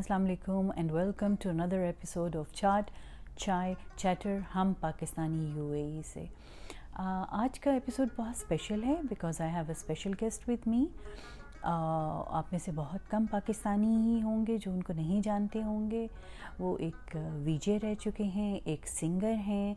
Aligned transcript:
السلام 0.00 0.24
علیکم 0.24 0.68
and 0.76 0.92
welcome 0.92 1.34
to 1.40 1.48
another 1.50 1.78
episode 1.78 2.36
of 2.36 2.52
chat 2.54 2.90
chai 3.36 3.74
chatter 3.96 4.38
ہم 4.54 4.72
پاکستانی 4.80 5.44
یو 5.56 5.66
اے 5.70 5.82
ای 5.82 6.00
سے 6.04 6.24
آج 7.38 7.58
کا 7.60 7.72
ایپیسوڈ 7.72 8.08
بہت 8.16 8.36
اسپیشل 8.36 8.84
ہے 8.84 8.94
because 9.08 9.40
I 9.40 9.50
have 9.50 9.64
a 9.66 9.72
special 9.72 10.12
guest 10.20 10.48
with 10.48 10.66
me 10.68 10.84
آپ 11.62 12.52
میں 12.52 12.58
سے 12.58 12.72
بہت 12.74 13.10
کم 13.10 13.26
پاکستانی 13.30 13.94
ہی 13.96 14.20
ہوں 14.22 14.46
گے 14.46 14.58
جو 14.58 14.72
ان 14.72 14.82
کو 14.82 14.92
نہیں 14.92 15.20
جانتے 15.22 15.62
ہوں 15.62 15.90
گے 15.90 16.06
وہ 16.58 16.76
ایک 16.78 17.16
وی 17.44 17.58
جے 17.62 17.78
رہ 17.82 17.94
چکے 18.00 18.24
ہیں 18.34 18.58
ایک 18.64 18.88
سنگر 18.88 19.34
ہیں 19.46 19.74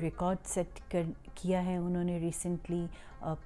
ریکارڈ 0.00 0.46
سیٹ 0.46 0.80
کر 0.92 1.10
کیا 1.34 1.64
ہے 1.64 1.76
انہوں 1.76 2.04
نے 2.04 2.18
ریسنٹلی 2.18 2.86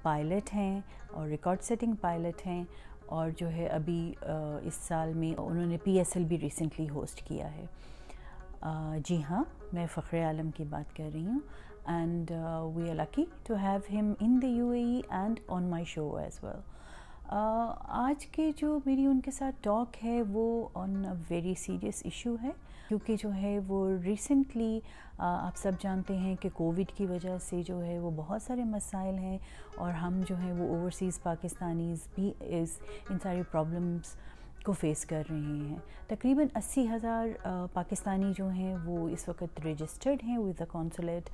پائلٹ 0.01 0.53
ہیں 0.53 0.79
اور 1.11 1.27
ریکارڈ 1.27 1.61
سیٹنگ 1.61 1.95
پائلٹ 2.01 2.47
ہیں 2.47 2.63
اور 3.05 3.29
جو 3.37 3.49
ہے 3.49 3.67
ابھی 3.67 4.13
اس 4.21 4.73
سال 4.73 5.13
میں 5.13 5.33
انہوں 5.37 5.65
نے 5.65 5.77
پی 5.83 5.97
ایس 5.97 6.15
ایل 6.15 6.25
بھی 6.25 6.37
ریسنٹلی 6.39 6.89
ہوسٹ 6.89 7.21
کیا 7.27 7.49
ہے۔ 7.55 7.65
جی 9.05 9.21
ہاں 9.29 9.43
میں 9.73 9.85
فخر 9.93 10.23
عالم 10.25 10.51
کی 10.51 10.63
بات 10.69 10.95
کر 10.97 11.09
رہی 11.13 11.25
ہوں۔ 11.25 11.39
And 11.85 12.31
we 12.75 12.89
are 12.89 12.95
lucky 12.95 13.25
to 13.47 13.55
have 13.55 13.99
him 13.99 14.13
in 14.19 14.39
the 14.41 14.47
U 14.47 14.69
A 14.69 14.83
E 14.83 15.01
and 15.09 15.39
on 15.47 15.63
my 15.63 15.85
show 15.85 16.15
as 16.15 16.43
well 16.43 16.59
آج 17.79 18.25
کے 18.25 18.51
جو 18.55 18.79
میری 18.85 19.05
ان 19.05 19.21
کے 19.21 19.31
ساتھ 19.31 19.55
ٹاک 19.61 20.05
ہے، 20.05 20.21
وہ 20.21 20.67
on 20.73 21.05
a 21.05 21.11
very 21.29 21.55
serious 21.55 22.01
issue 22.03 22.35
ہے۔ 22.43 22.51
کیونکہ 22.87 23.15
جو 23.19 23.33
ہے، 23.33 23.59
وہ 23.67 23.91
ریسنٹلی 24.03 24.79
آپ 25.17 25.57
سب 25.57 25.71
جانتے 25.79 26.17
ہیں 26.17 26.35
کہ 26.35 26.49
کووڈ 26.53 26.91
کی 26.95 27.05
وجہ 27.05 27.37
سے 27.37 27.63
جو 27.63 27.83
ہے، 27.83 27.99
وہ 27.99 28.11
بہت 28.15 28.41
سارے 28.41 28.63
مسائل 28.63 29.15
ہیں۔ 29.15 29.37
اور 29.75 29.91
ہم 29.91 30.21
جو 30.27 30.35
ہیں، 30.35 30.53
وہ 30.53 30.75
اوورسیز 30.75 31.23
پاکستانیز 31.23 31.99
بھی 32.15 32.33
اس، 32.39 32.79
ان 33.09 33.17
ساری 33.23 33.41
پرابلمس 33.51 34.15
کو 34.65 34.71
فیس 34.71 35.05
کر 35.05 35.23
رہے 35.29 35.67
ہیں۔ 35.67 35.77
تقریباً 36.07 36.45
اسی 36.55 36.89
ہزار 36.89 37.27
پاکستانی 37.73 38.33
جو 38.37 38.49
ہیں، 38.49 38.75
وہ 38.85 39.09
اس 39.09 39.29
وقت 39.29 39.59
رجسٹرڈ 39.65 40.23
ہیں۔ 40.23 40.37
ود 40.37 40.59
دا 40.59 40.65
کونسولیٹ 40.65 41.29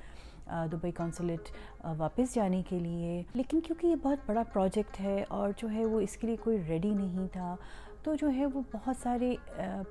دبئی 0.72 0.92
کونسولیٹ 0.92 1.40
واپس 1.84 2.34
جانے 2.34 2.62
کے 2.68 2.78
لیے۔ 2.78 3.22
لیکن 3.34 3.60
کیونکہ 3.60 3.86
یہ 3.86 3.96
بہت 3.96 4.18
بڑا 4.26 4.42
پروجیکٹ 4.52 5.00
ہے 5.00 5.24
اور 5.28 5.50
جو 5.56 5.70
ہے 5.70 5.84
وہ 5.84 6.00
اس 6.00 6.16
کے 6.16 6.26
لیے 6.26 6.36
کوئی 6.36 6.58
ریڈی 6.68 6.90
نہیں 6.90 7.28
تھا، 7.32 7.56
تو 8.02 8.14
جو 8.14 8.30
ہے 8.30 8.46
وہ 8.46 8.60
بہت 8.72 8.96
سارے 9.02 9.34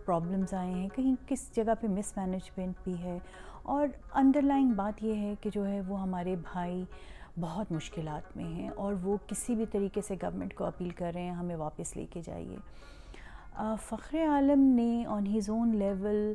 پرابلمز 0.05 0.53
آئے 0.53 0.71
ہیں۔ 0.71 0.89
کہیں 0.95 1.15
کس 1.27 1.55
جگہ 1.55 1.73
پہ 1.81 1.87
مس 1.87 2.17
مینجمنٹ 2.17 2.75
بھی 2.83 2.97
ہے۔ 3.03 3.19
اور 3.63 3.87
انڈر 4.13 4.41
لائن 4.41 4.71
بات 4.71 5.03
یہ 5.03 5.15
ہے 5.15 5.35
کہ 5.41 5.49
جو 5.53 5.67
ہے 5.67 5.81
وہ 5.81 6.01
ہمارے 6.01 6.35
بھائی 6.35 6.85
بہت 7.39 7.71
مشکلات 7.71 8.37
میں 8.37 8.45
ہیں 8.45 8.69
اور 8.69 8.93
وہ 8.93 9.17
کسی 9.27 9.55
بھی 9.55 9.65
طریقے 9.65 10.01
سے 10.01 10.15
گورنمنٹ 10.23 10.53
کو 10.53 10.63
اپیل 10.65 10.89
کر 10.89 11.11
رہے 11.15 11.21
ہیں، 11.21 11.31
ہمیں 11.31 11.55
واپس 11.55 11.97
لے 11.97 12.05
کے 12.09 12.21
جائیے۔ 12.25 12.57
فخر 13.61 14.17
عالم 14.27 14.59
نے 14.59 15.05
آن 15.05 15.25
ہیز 15.25 15.49
اون 15.49 15.75
لیول 15.75 16.33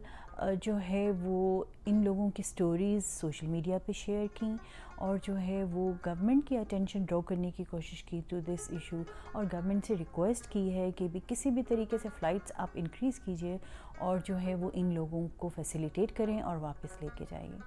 جو 0.62 0.78
ہے 0.90 1.10
وہ 1.22 1.64
ان 1.86 2.04
لوگوں 2.04 2.30
کی 2.30 2.42
سٹوریز 2.42 3.04
سوشل 3.06 3.46
میڈیا 3.46 3.78
پہ 3.86 3.92
شیئر 3.92 4.26
کیں 4.34 4.56
اور 4.94 5.18
جو 5.22 5.38
ہے 5.38 5.64
وہ 5.64 5.92
گورنمنٹ 6.06 6.48
کی 6.48 6.58
اٹینشن 6.58 7.04
ڈرا 7.04 7.20
کرنے 7.20 7.50
کی 7.50 7.64
کوشش 7.64 8.04
کی 8.04 8.20
ٹو 8.28 8.40
دس 8.40 8.70
ایشو 8.70 9.02
اور 9.32 9.44
گورنمنٹ 9.52 9.86
سے 9.86 9.94
ریکویسٹ 9.98 10.52
کی 10.52 10.74
ہے 10.74 10.90
کہ 10.92 11.08
بھی 11.08 11.20
کسی 11.26 11.50
بھی 11.50 11.62
طریقے 11.62 11.98
سے 12.02 12.08
فلائٹس 12.18 12.52
آپ 12.56 12.68
انکریز 12.74 13.20
کیجیے 13.20 13.56
اور 13.98 14.18
جو 14.24 14.40
ہے 14.40 14.54
وہ 14.54 14.70
ان 14.74 14.94
لوگوں 14.94 15.28
کو 15.36 15.48
فیسیلیٹیٹ 15.48 16.16
کریں 16.16 16.40
اور 16.40 16.56
واپس 16.56 17.02
لے 17.02 17.08
کے 17.18 17.24
جائیے 17.30 17.58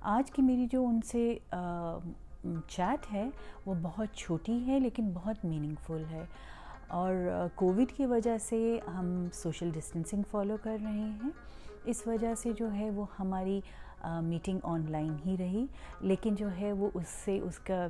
آج 0.00 0.30
کی 0.30 0.42
میری 0.42 0.66
جو 0.70 0.86
ان 0.86 1.00
سے 1.04 1.38
چیٹ 2.68 3.12
ہے 3.12 3.28
وہ 3.66 3.74
بہت 3.82 4.08
چھوٹی 4.14 4.66
ہے 4.66 4.80
لیکن 4.80 5.10
بہت 5.14 5.44
میننگ 5.44 5.74
فل 5.86 6.04
ہے۔ 6.10 6.24
اور 6.92 7.14
کووڈ 7.54 7.92
کی 7.96 8.06
وجہ 8.06 8.36
سے 8.38 8.78
ہم 8.94 9.26
سوشل 9.32 9.70
ڈسٹینسنگ 9.74 10.22
فالو 10.30 10.56
کر 10.62 10.76
رہے 10.84 10.90
ہیں۔ 10.90 11.30
اس 11.84 12.06
وجہ 12.06 12.34
سے 12.34 12.52
جو 12.52 12.72
ہے 12.72 12.90
وہ 12.90 13.04
ہماری 13.18 13.60
میٹنگ 14.22 14.58
آن 14.62 14.84
لائن 14.88 15.14
ہی 15.26 15.36
رہی، 15.38 15.64
لیکن 16.00 16.34
جو 16.34 16.48
ہے 16.60 16.72
وہ 16.72 16.90
اس 16.94 17.08
سے 17.24 17.38
اس 17.38 17.58
کا 17.58 17.86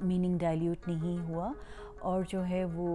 میننگ 0.00 0.38
ڈائلیوٹ 0.38 0.88
نہیں 0.88 1.18
ہوا۔ 1.28 1.52
اور 1.98 2.22
جو 2.28 2.44
ہے 2.46 2.64
وہ 2.64 2.88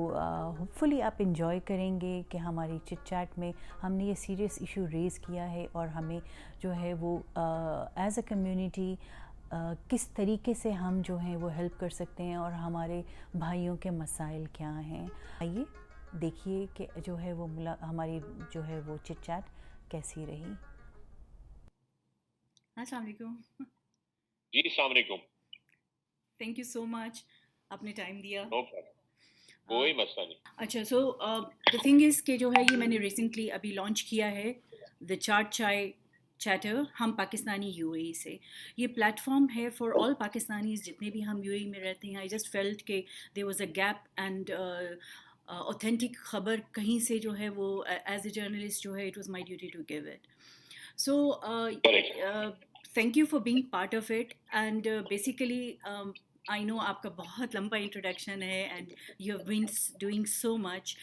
ہوپ 0.60 0.80
فلی 0.80 1.02
آپ 1.02 1.14
انجوائے 1.20 1.60
کریں 1.60 2.02
گے 2.02 2.22
کہ 2.30 2.38
ہماری 2.38 2.78
چٹ 2.86 3.08
چیٹ 3.08 3.40
میں 3.40 3.52
ہم 3.84 3.94
نے 3.94 4.04
یہ 4.04 4.14
سیریس 4.18 4.58
ایشو 4.60 4.86
ریز 4.92 5.18
کیا 5.20 5.52
ہے 5.52 5.66
اور 5.72 5.88
ہمیں 5.88 6.20
جو 6.60 6.74
ہے 6.74 6.94
وہ 7.00 7.18
ایز 7.36 8.18
اے 8.18 8.22
کمیونٹی 8.22 8.96
کس 9.90 10.08
طریقے 10.08 10.54
سے 10.54 10.72
ہم 10.72 11.02
جو 11.06 11.18
ہیں 11.18 11.36
وہ 11.36 11.56
ہیلپ 11.56 11.80
کر 11.80 11.90
سکتے 11.90 12.24
ہیں 12.24 12.36
اور 12.36 12.52
ہمارے 12.52 13.02
بھائیوں 13.34 13.78
کے 13.78 13.90
مسائل 13.90 14.46
کیا 14.54 14.80
ہیں؟ 14.82 15.08
آئیے 15.40 15.64
دیکھیے 16.18 16.66
کہ 16.74 16.88
جو 17.06 17.20
ہے 17.20 17.34
وہ 17.34 17.48
ملا 17.48 17.76
ہماری 17.82 18.20
جو 18.52 18.68
ہے 18.68 18.80
وہ 18.80 18.98
چٹ 19.04 19.26
چیٹ 19.26 19.50
کیسی 19.92 20.26
رہی۔ 20.26 20.44
السلام 22.76 23.04
علیکم۔ 23.04 23.36
جی 24.54 24.60
السلام 24.60 24.92
علیکم۔ 24.92 25.16
تھینک 26.38 26.60
یو 26.60 26.64
سو 26.64 26.86
مچ 26.86 27.24
آپ 27.70 27.84
نے 27.84 27.92
ٹائم 27.92 28.22
دیا۔ 28.22 28.44
کوئی 29.66 29.94
مسئلہ 29.94 30.26
نہیں۔ 30.26 30.40
اچھا 30.58 30.84
سو 30.84 31.12
دا 31.74 31.78
تھنگ 31.82 32.00
از 32.06 32.24
کہ 32.24 32.38
جو 32.38 32.50
ہے 32.50 32.62
یہ 32.72 32.78
میں 32.78 32.88
نے 32.88 32.98
ریسنٹلی 32.98 33.52
ابھی 33.52 33.72
لانچ 33.72 34.04
کیا 34.04 34.32
ہے 34.32 34.54
دا 35.00 35.16
چاٹ 35.16 35.52
چائے 35.52 35.92
چیٹر 36.42 36.82
ہم 37.00 37.12
پاکستانی 37.16 37.72
یو 37.76 37.92
اے 37.92 38.12
سے 38.14 38.36
یہ 38.78 38.88
پلیٹ 38.96 39.20
فارم 39.20 39.46
ہے 39.56 39.70
فار 39.70 39.92
آل 40.00 40.14
پاکستانیز 40.20 40.84
جتنے 40.86 41.10
بھی 41.10 41.26
ہم 41.26 41.44
یو 41.44 41.54
اے 41.54 41.66
میں 41.66 41.80
رہتے 41.80 42.08
ہیں 42.08 42.16
آئی 42.18 42.30
جسٹ 42.30 42.52
فیلٹ 42.52 42.84
کہ 42.88 43.02
there 43.36 43.46
was 43.46 43.62
a 43.62 43.68
gap 43.76 44.08
and 44.18 44.52
authentic 45.50 46.18
خبر 46.24 46.60
کہیں 46.74 47.00
سے 47.00 47.18
جو 47.20 47.38
ہے 47.40 47.50
وہ 47.50 47.68
ایز 47.86 48.22
اے 48.24 48.30
جرنلسٹ 48.32 48.84
جو 48.84 48.96
ہے 48.96 49.08
it 49.08 49.18
was 49.18 49.30
my 49.30 49.44
duty 49.44 49.70
to 49.70 49.82
give 49.90 50.08
it 50.08 50.28
so 51.00 51.32
thank 52.94 53.18
you 53.18 53.26
for 53.26 53.40
being 53.42 53.62
part 53.72 53.96
of 53.96 54.12
it 54.12 54.34
and 54.56 54.88
basically 55.10 55.62
I 56.46 56.64
know 56.64 56.78
آپ 56.82 57.02
کا 57.02 57.10
بہت 57.18 57.56
لمبا 57.56 57.78
انٹروڈکشن 57.78 58.44
ہے 58.44 58.62
and 58.64 58.94
you 59.20 59.36
have 59.36 59.46
been 59.46 59.66
doing 60.00 60.26
so 60.26 60.56
much 60.58 60.96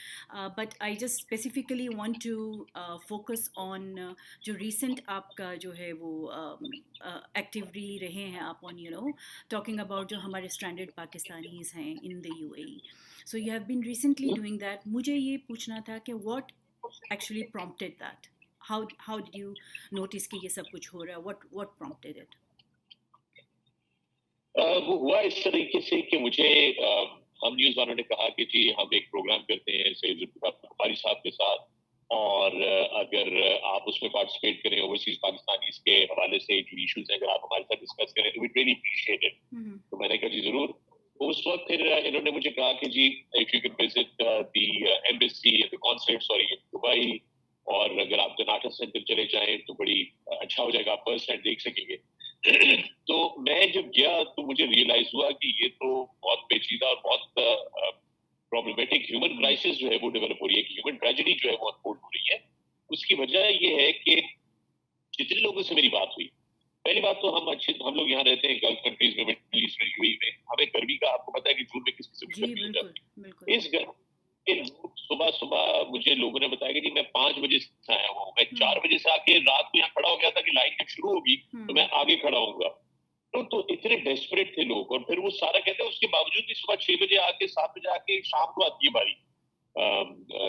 but 0.57 0.75
I 0.81 0.97
just 0.97 1.21
specifically 1.21 1.87
want 1.89 2.17
to 2.25 2.65
focus 3.09 3.49
on 3.57 3.95
جو 4.43 4.55
recent 4.59 5.01
آپ 5.09 5.35
کا 5.37 5.55
جو 5.57 5.77
ہے 5.79 5.93
وہ 5.93 6.31
ایکٹیولی 7.35 7.99
رہے 8.01 8.25
ہیں 8.27 8.41
آپ 8.41 8.67
on 8.67 8.79
you 8.79 8.91
know 8.93 9.11
talking 9.49 9.81
about 9.81 10.11
جو 10.11 10.19
ہمارے 10.21 10.47
اسٹینڈرڈ 10.47 10.95
پاکستانیز 10.95 11.75
ہیں 11.75 11.95
in 12.03 12.25
the 12.25 12.39
U 12.39 12.51
A 12.53 12.67
so 13.27 13.39
you 13.39 13.53
have 13.53 13.63
been 13.67 13.85
recently 13.85 14.33
doing 14.35 14.59
that 14.59 14.87
مجھے 14.89 15.15
یہ 15.15 15.37
پوچھنا 15.47 15.79
تھا 15.85 15.99
کہ 15.99 16.15
what 16.25 16.53
actually 16.83 17.47
prompted 17.47 17.99
that 18.01 18.27
how 18.61 18.83
how 19.09 19.19
do 19.21 19.37
you 19.37 19.53
notice 19.93 20.29
کہ 20.29 20.39
یہ 20.43 20.49
سب 20.51 20.71
کچھ 20.73 20.95
ہو 20.95 21.07
رہا 21.07 21.13
ہے 21.13 21.21
واٹ 21.23 21.45
واٹ 21.53 21.79
پرومپٹیڈ 21.79 22.19
اٹ 22.19 22.35
وہ 24.55 24.97
ہوا 24.99 25.21
اس 25.21 25.35
طریقے 25.45 25.81
سے 25.81 26.03
کہ 26.03 26.19
مجھے 26.19 26.73
ہم 27.43 27.55
نیوز 27.55 27.79
والوں 27.79 27.95
نے 27.95 28.03
کہا 28.03 28.29
کہ 28.29 28.45
جی 28.45 28.71
ہم 28.71 28.87
ایک 28.91 29.11
پروگرام 29.11 29.45
کرتے 29.45 29.73
ہیں 29.73 29.95
سید 29.95 30.29
بخاری 30.37 30.95
صاحب 30.95 31.23
کے 31.23 31.31
ساتھ 31.31 31.61
اور 32.11 32.53
اگر 32.93 33.29
آپ 33.63 33.83
اس 33.87 34.03
میں 34.03 34.11
پارٹیسپیٹ 34.11 34.63
کریں 34.63 34.81
اوورسیز 34.81 35.21
پاکستانی 35.21 35.71
کے 35.85 36.05
حوالے 36.05 36.39
سے 36.39 36.61
جو 36.61 36.77
ایشوز 36.77 37.11
ہیں 37.11 37.17
اگر 37.17 37.29
آپ 37.29 37.45
ہمارے 37.45 37.63
ساتھ 37.63 37.81
ڈسکس 37.81 38.15
کریں 38.15 38.31
تو 38.31 38.41
وی 38.41 38.49
ریلی 38.57 38.73
اپریشیٹ 38.73 39.33
تو 39.91 39.97
میں 39.97 40.09
نے 40.09 40.17
کہا 40.17 40.29
جی 40.29 40.41
ضرور۔ 40.41 40.69
اس 41.21 41.47
وقت 41.47 41.67
پھر 41.69 41.81
انہوں 42.05 42.23
نے 42.23 42.31
مجھے 42.31 42.51
کہا 42.51 42.73
کہ 42.73 42.89
جی 42.89 43.07
if 43.33 43.55
you 43.55 43.61
can 43.61 43.73
visit 43.79 44.23
the 44.55 44.85
embassy 44.85 45.61
consulate 45.63 46.23
sorry 46.23 46.55
Dubai 46.73 47.19
اور 47.67 47.91
اگر 47.91 48.19
آپ 48.19 48.39
جناٹا 48.39 48.71
سینٹر 48.71 49.01
چلے 49.01 49.25
جائیں 49.25 49.59
تو 49.59 49.75
بڑی 49.75 50.05
اچھا 50.27 50.63
ہو 50.63 50.71
جائے 50.71 50.87
گا 50.87 50.93
آپ 50.93 51.05
فرسٹ 51.05 51.31
ہینڈ 51.31 51.45
دیکھ 51.45 51.63
سکیں 51.63 51.85
گے۔ 51.89 51.97
تو 53.05 53.43
میں 53.43 53.67
جب 53.67 53.87
گیا 53.87 54.23
تو 54.37 54.43
مجھے 54.43 54.67
ریئلائز 54.67 55.07
ہوا 55.15 55.31
کہ 55.31 55.53
یہ 55.63 55.69
تو 55.69 56.05
بہت 56.05 56.49
پیچیدہ 56.49 56.87
اور 56.87 56.97
بہت 56.97 57.35
پرابلمٹک 58.51 59.11
ہیومن 59.11 59.37
کرائسس 59.37 59.79
جو 59.79 59.91
ہے 59.91 59.97
وہ 60.03 60.11
ڈیولپ 60.11 60.43
ہو 60.43 60.49
رہی 60.49 60.57
ہے 60.57 60.63
کہ 60.63 60.73
ہیومن 60.73 60.97
ٹریجڈی 60.97 61.33
جو 61.33 61.51
ہے 61.51 61.55
وہ 61.61 61.69
انفولڈ 61.69 61.99
ہو 62.03 62.09
رہی 62.09 62.33
ہے۔ 62.33 62.39
اس 62.91 63.07
کی 63.07 63.15
وجہ 63.15 63.39
یہ 63.61 63.75
ہے 63.81 63.93
کہ 63.93 64.21
جتنے 65.13 65.41
لوگوں 65.41 65.63
سے 65.63 65.75
میری 65.75 65.89
بات 65.89 66.09
ہوئی 66.09 66.29
پہلی 66.83 67.01
بات 67.01 67.21
تو 67.21 67.37
ہم 67.37 67.49
اچھے 67.49 67.73
ہم 67.85 67.95
لوگ 67.95 68.09
یہاں 68.09 68.25
رہتے 68.25 68.49
ہیں 68.49 68.55
گلف 68.63 68.83
کنٹریز 68.85 69.17
میں 69.17 69.25
مڈل 69.25 69.59
ایسٹ 69.61 69.83
میں 69.83 69.89
یو 69.89 70.17
میں 70.23 70.31
ہمیں 70.51 70.67
گرمی 70.75 70.97
کا 70.97 71.13
آپ 71.13 71.27
کو 71.27 71.33
پتا 71.33 71.49
ہے 71.49 71.55
کہ 71.55 71.63
جون 71.63 71.83
میں 71.87 71.93
کس 71.93 72.11
قسم 72.11 72.27
کی 72.27 72.43
گرمی 72.43 72.61
ہوتا 72.61 72.81
ہے۔ 72.81 73.57
اس 73.57 73.73
گرمی 73.73 74.08
صبح 74.97 75.31
صبح 75.41 75.83
مجھے 75.89 76.15
لوگوں 76.15 76.41
نے 76.41 76.49
بتایا 76.49 76.73
کہ 76.73 76.81
جی 76.81 76.91
میں 76.91 77.03
پانچ 77.03 77.39
بجے 77.39 77.59
سے 77.59 77.93
آیا 77.93 78.09
ہوں۔ 78.09 78.33
میں 78.37 78.45
چار 78.59 78.77
بجے 78.77 78.99
سے 78.99 79.11
آ 79.11 79.17
کے 79.17 79.39
رات 79.39 79.73
کو 79.73 79.79
یہاں 79.79 79.89
کھڑا 79.89 80.09
ہو 80.09 80.21
گیا 80.21 80.31
تھا 80.31 80.41
کہ 80.41 80.51
لائن 80.53 80.73
جب 80.79 80.89
شروع 80.89 81.11
ہوگی 81.11 81.37
تو 81.37 81.75
میں 81.75 81.87
آگے 81.91 82.17
کھڑا 82.17 82.39
ہوں 82.39 82.61
گا۔ 82.61 82.69
تو 83.51 83.59
اتنے 83.59 83.97
ڈیسپریٹ 83.97 84.55
تھے 84.55 84.63
لوگ 84.63 84.93
اور 84.93 85.01
پھر 85.01 85.19
وہ 85.19 85.31
سارا 85.31 85.59
کہتے 85.59 85.83
ہیں 85.83 85.91
اس 85.91 85.99
کے 85.99 86.07
باوجود 86.07 86.45
بھی 86.45 86.55
صبح 86.55 86.75
چھ 86.75 86.91
بجے 87.01 87.19
آ 87.19 87.31
کے 87.31 87.47
سات 87.47 87.71
بجے 87.71 87.89
آ 87.89 87.97
کے 87.97 88.23
شام 88.23 88.53
کو 88.55 88.65
آتی 88.65 88.87
ہے 88.87 88.91
باری۔ 88.91 89.11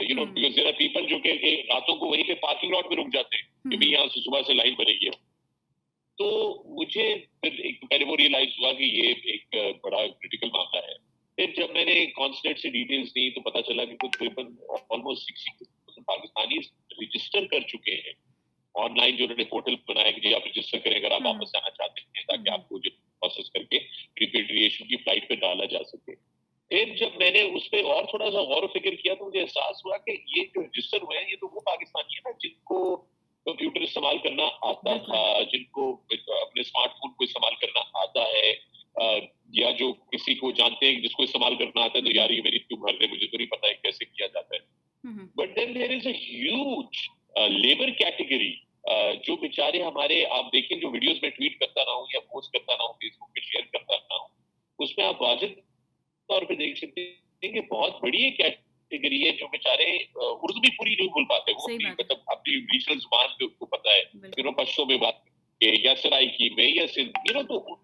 You 0.09 0.15
know 0.15 0.25
because 0.25 0.55
there 0.55 0.65
are 0.65 0.71
people 0.71 1.05
جو 1.05 1.19
کہ 1.19 1.61
راتوں 1.69 1.95
کو 1.95 2.05
وہیں 2.05 2.23
پہ 2.23 2.33
پارکنگ 2.33 2.71
لاٹ 2.71 2.87
میں 2.87 2.97
رک 2.97 3.13
جاتے 3.13 3.35
ہیں 3.35 3.71
کہ 3.71 3.77
بھی 3.77 3.91
یہاں 3.91 4.07
سے 4.13 4.19
صبح 4.19 4.41
سے 4.47 4.53
لائن 4.53 4.73
بنے 4.73 4.91
گی۔ 4.91 5.09
تو 6.17 6.55
مجھے 6.65 7.15
پھر 7.41 7.51
ایک 7.59 7.89
پہلے 7.89 8.05
وہ 8.05 8.15
ریئلائز 8.15 8.49
ہوا 8.59 8.73
کہ 8.73 8.83
یہ 8.83 9.13
ایک 9.23 9.55
بڑا 9.83 10.07
کریٹیکل 10.07 10.47
معاملہ 10.53 10.81
ہے۔ 10.85 11.08
پھر 11.39 11.51
جب 11.57 11.69
میں 11.71 11.85
نے 11.85 12.05
کانسلیٹ 12.05 12.59
سے 12.59 12.69
ڈیٹیلز 12.69 13.09
دی 13.09 13.29
تو 13.31 13.41
پتا 13.41 13.61
چلا 13.61 13.85
کہ 13.85 13.95
کچھ 13.95 14.17
paper 14.19 14.43
almost 14.89 15.23
sixty 15.23 16.01
Pakistani 16.01 16.57
register 17.01 17.45
کر 17.45 17.59
چکے 17.59 17.93
ہیں۔ 17.95 18.13
آن 18.75 18.97
لائن 18.97 19.15
جو 19.15 19.23
انہوں 19.23 19.37
نے 19.37 19.43
پورٹل 19.43 19.75
بنایا 19.87 20.11
کہ 20.11 20.21
جی 20.21 20.33
آپ 20.35 20.47
رجسٹر 20.47 20.79
کریں 20.79 20.95
اگر 20.95 21.11
آپ 21.11 21.21
واپس 21.25 21.55
آنا 21.55 21.69
چاہتے 21.69 22.01
ہیں 22.01 22.23
تاکہ 22.23 22.51
آپ 22.51 22.69
کو 22.69 22.79
جو 22.79 22.89
پروسیس 23.19 23.49
کر 23.51 23.63
کے 23.63 23.79
ریپیٹریشن 24.21 24.87
کی 24.87 24.97
فلائٹ 24.97 25.29
پہ 25.29 25.35
ڈالا 25.35 25.65
جا 25.65 25.83
سکے۔ 25.83 26.15
پھر 26.71 26.95
جب 26.95 27.09
میں 27.17 27.31
نے 27.31 27.41
اس 27.41 27.69
پہ 27.69 27.83
اور 27.83 28.03
تھوڑا 28.03 28.31
سا 28.31 28.41
غور 28.41 28.63
و 28.63 28.67
فکر 28.67 28.95
کیا 28.95 29.13
تو 29.13 29.25
مجھے 29.25 29.41
احساس 29.41 29.85
ہوا 29.85 29.97
کہ 29.97 30.11
یہ 30.11 30.43
جو 30.43 30.61
رجسٹر 30.61 31.01
ہوئے 31.01 31.17
ہیں 31.17 31.31
یہ 31.31 31.35
تو 31.35 31.47
وہ 31.55 31.59
پاکستانی 31.59 32.13
ہیں 32.13 32.21
نا 32.25 32.37
جن 32.43 32.59
کو 32.63 32.95
کمپیوٹر 33.45 33.81
استعمال 33.81 34.17
کرنا 34.17 34.43
آتا 34.61 34.97
تھا 34.97 35.43
جن 35.43 35.63
کو 35.63 35.91
اپنے 36.11 36.61
اسمارٹ 36.61 36.91
فون 36.91 37.13
کو 37.13 37.23
استعمال 37.23 37.55
کرنا 37.55 37.79
آتا 37.93 38.21
ہے۔ 38.21 38.78
یا 39.53 39.71
جو 39.71 39.93
کسی 39.93 40.33
کو 40.35 40.51
جانتے 40.51 40.85
ہیں 40.85 41.01
جس 41.01 41.11
کو 41.11 41.23
استعمال 41.23 41.55
کرنا 41.55 41.81
آتا 41.81 41.97
ہے 41.97 42.03
تو 42.03 42.15
یار 42.15 42.29
یہ 42.29 42.41
میری 42.41 42.59
کیوں 42.59 42.79
بھر 42.79 42.97
دے 42.97 43.07
مجھے 43.11 43.27
تو 43.27 43.37
نہیں 43.37 43.47
پتا 43.47 43.67
ہے 43.67 43.73
کیسے 43.73 44.05
کیا 44.05 44.27
جاتا 44.27 44.55
ہے۔ 44.55 44.79
But 45.35 45.55
then 45.55 45.75
there 45.75 45.89
is 45.89 46.07
a 46.07 47.47
labour 47.47 47.89
category 47.89 48.53
جو 49.25 49.35
بےچارے 49.35 49.83
ہمارے 49.83 50.25
آپ 50.25 50.53
دیکھیں 50.53 50.77
جو 50.77 50.89
ویڈیوز 50.89 51.17
میں 51.21 51.29
ٹویٹ 51.29 51.59
کرتا 51.59 51.85
رہا 51.85 51.93
ہوں 51.93 52.05
یا 52.13 52.19
پوسٹ 52.19 52.53
کرتا 52.53 52.73
رہا 52.73 52.83
ہوں 52.83 52.93
فیس 52.93 53.17
بک 53.17 53.35
پہ 53.35 53.39
شیئر 53.39 53.63
کرتا 53.73 53.95
رہا 53.95 54.15
ہوں 54.15 54.27
اس 54.79 54.97
میں 54.97 55.05
آپ 55.05 55.21
واضح 55.21 55.45
طور 56.27 56.41
پہ 56.41 56.55
دیکھ 56.55 56.77
سکتے 56.77 57.01
ہیں 57.43 57.51
کہ 57.51 57.61
بہت 57.61 58.01
بڑی 58.01 58.23
ایک 58.23 58.37
کیٹیگری 58.37 59.27
ہے 59.27 59.31
جو 59.31 59.47
بےچارے 59.47 59.97
اردو 60.15 60.59
بھی 60.59 60.71
پوری 60.77 60.95
نہیں 60.95 61.07
بول 61.07 61.25
پاتے۔ 61.25 61.51
وہ 61.51 61.67
مطلب 61.99 62.17
اپنی 62.27 62.55
ریجنل 62.55 62.99
زبان 62.99 63.27
پہ 63.39 63.43
اس 63.43 63.51
کو 63.59 63.65
پتا 63.65 63.89
ہے۔ 63.89 64.03
پشتوں 64.51 64.85
میں 64.85 64.97
بات 64.97 65.13
یا 65.61 65.93
کی 66.21 66.49
میں 66.49 66.69
یا 66.69 66.87
سندھ 66.87 67.33
تو 67.33 67.75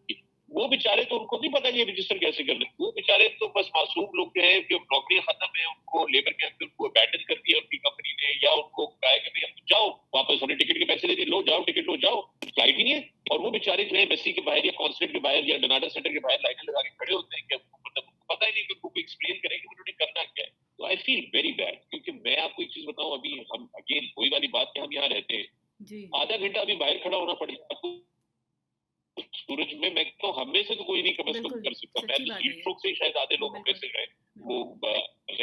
وہ 0.50 0.68
بیچارے 0.68 1.04
تو 1.04 1.20
ان 1.20 1.26
کو 1.26 1.38
نہیں 1.38 1.54
پتا 1.54 1.68
یہ 1.68 1.84
رجسٹر 1.84 2.18
کیسے 2.18 2.44
کر 2.44 2.54
رہے 2.54 2.66
وہ 2.80 2.92
بیچارے 2.92 3.30
تو 3.30 3.48
بس 3.48 3.68
معصوم 3.76 4.06
لوگ 4.14 4.38
ہیں 4.38 4.60
جو 4.70 4.78
نوکری 4.78 5.20
ختم 5.20 5.60
ہے 5.60 5.64
ان 5.66 5.86
کو 5.86 6.08
لیبر 6.08 6.32
کے 6.32 6.46
اندر 6.46 6.64
ان 6.64 6.70
کو 6.70 6.86
ابینڈن 6.86 7.24
کر 7.24 7.36
دیا 7.36 7.58
ان 7.58 7.68
کی 7.68 7.78
کمپنی 7.78 8.12
نے 8.12 8.34
یا 8.44 8.52
ان 8.52 8.70
کو 8.72 8.86
کہا 8.88 9.18
کہ 9.18 9.30
بھائی 9.30 9.62
جاؤ 9.66 9.90
واپس 10.14 10.44
انہیں 10.44 10.58
ٹکٹ 10.58 10.80
کے 10.80 10.86
پیسے 10.86 11.08
دے 11.08 11.16
دیے 11.16 11.26
لو 11.26 11.42
جاؤ 11.42 11.62
ٹکٹ 11.62 11.78
لو 11.78 11.96
جاؤ 11.96 12.22
فلائٹ 12.22 12.78
ہی 12.78 12.84
نہیں 12.84 12.94
ہے۔ 12.94 13.00
اور 13.00 13.40
وہ 13.40 13.50
بیچارے 13.50 13.84
جو 13.84 13.98
ہیں 13.98 14.06
بسی 14.06 14.32
کے 14.32 14.42
باہر 14.42 14.66
یا 14.66 14.72
کانسلیٹ 14.78 15.12
کے 15.12 15.20
باہر 15.20 15.44
یا 15.44 15.58
ڈناڈا 15.58 15.90
سینٹر 15.90 16.12
کے 16.12 16.20
باہر 16.20 16.38
لائنیں 16.40 16.72
لگا 16.72 16.82
کے 16.82 16.90
کھڑے 16.90 17.14
ہوتے 17.16 17.42
ہیں 17.42 17.48
کہ 17.48 17.56
مطلب 17.86 18.04
پتا 18.26 18.46
ہی 18.46 18.52
نہیں 18.52 18.64
کہ 18.64 18.74
ان 18.74 18.80
کو 18.80 18.92
ایکسپلین 18.96 19.38
کریں 19.38 19.58
کہ 19.58 19.68
انہوں 19.72 19.84
نے 19.88 19.92
کرنا 19.92 20.24
کیا 20.24 20.46
ہے۔ 20.46 20.50
تو 20.78 20.86
آئی 20.86 20.96
فیل 20.96 21.26
ویری 21.34 21.52
بیڈ 21.52 21.76
کیونکہ 21.92 22.12
میں 22.12 22.38
آپ 22.38 22.56
کو 22.56 22.62
ایک 22.62 22.72
چیز 22.72 22.86
بتاؤں 22.86 23.12
ابھی 23.12 23.40
ہم 23.40 23.68
اگین 23.74 24.08
وہی 24.18 24.30
والی 24.30 24.48
بات 24.48 24.74
کہ 24.74 24.80
ہم 24.80 24.92
یہاں 24.92 25.10
رہتے 25.10 25.36
ہیں۔ 25.38 25.44
جی۔ 25.80 26.08
آدھا 26.14 26.38
گھنٹہ 26.38 26.60
ابھی 26.60 26.76
باہر 26.76 26.98
کھڑا 26.98 27.18
ہونا 27.18 27.34
پڑے 27.34 27.54
گا۔ 27.54 27.88
سورج 29.38 29.74
میں 29.74 29.90
میں 29.90 30.04
کہتا 30.04 30.28
ہوں 30.28 30.34
ہم 30.38 30.52
میں 30.52 30.64
سے 30.64 30.76
تو 30.76 30.84
کوئی 30.84 31.02
نہیں 31.02 31.14
کم 31.14 31.28
از 31.28 31.38
کم 31.38 31.62
کر 31.64 31.74
سکتا۔ 31.74 32.06
پہلے 32.08 32.34
اسٹروک 32.50 32.80
سے 32.82 32.94
شاید 32.96 33.16
آدھے 33.16 33.38
لوگوں 33.38 33.60
میں 33.66 33.74
سے 33.74 33.88
گئے 33.88 34.06
وہ 34.46 34.58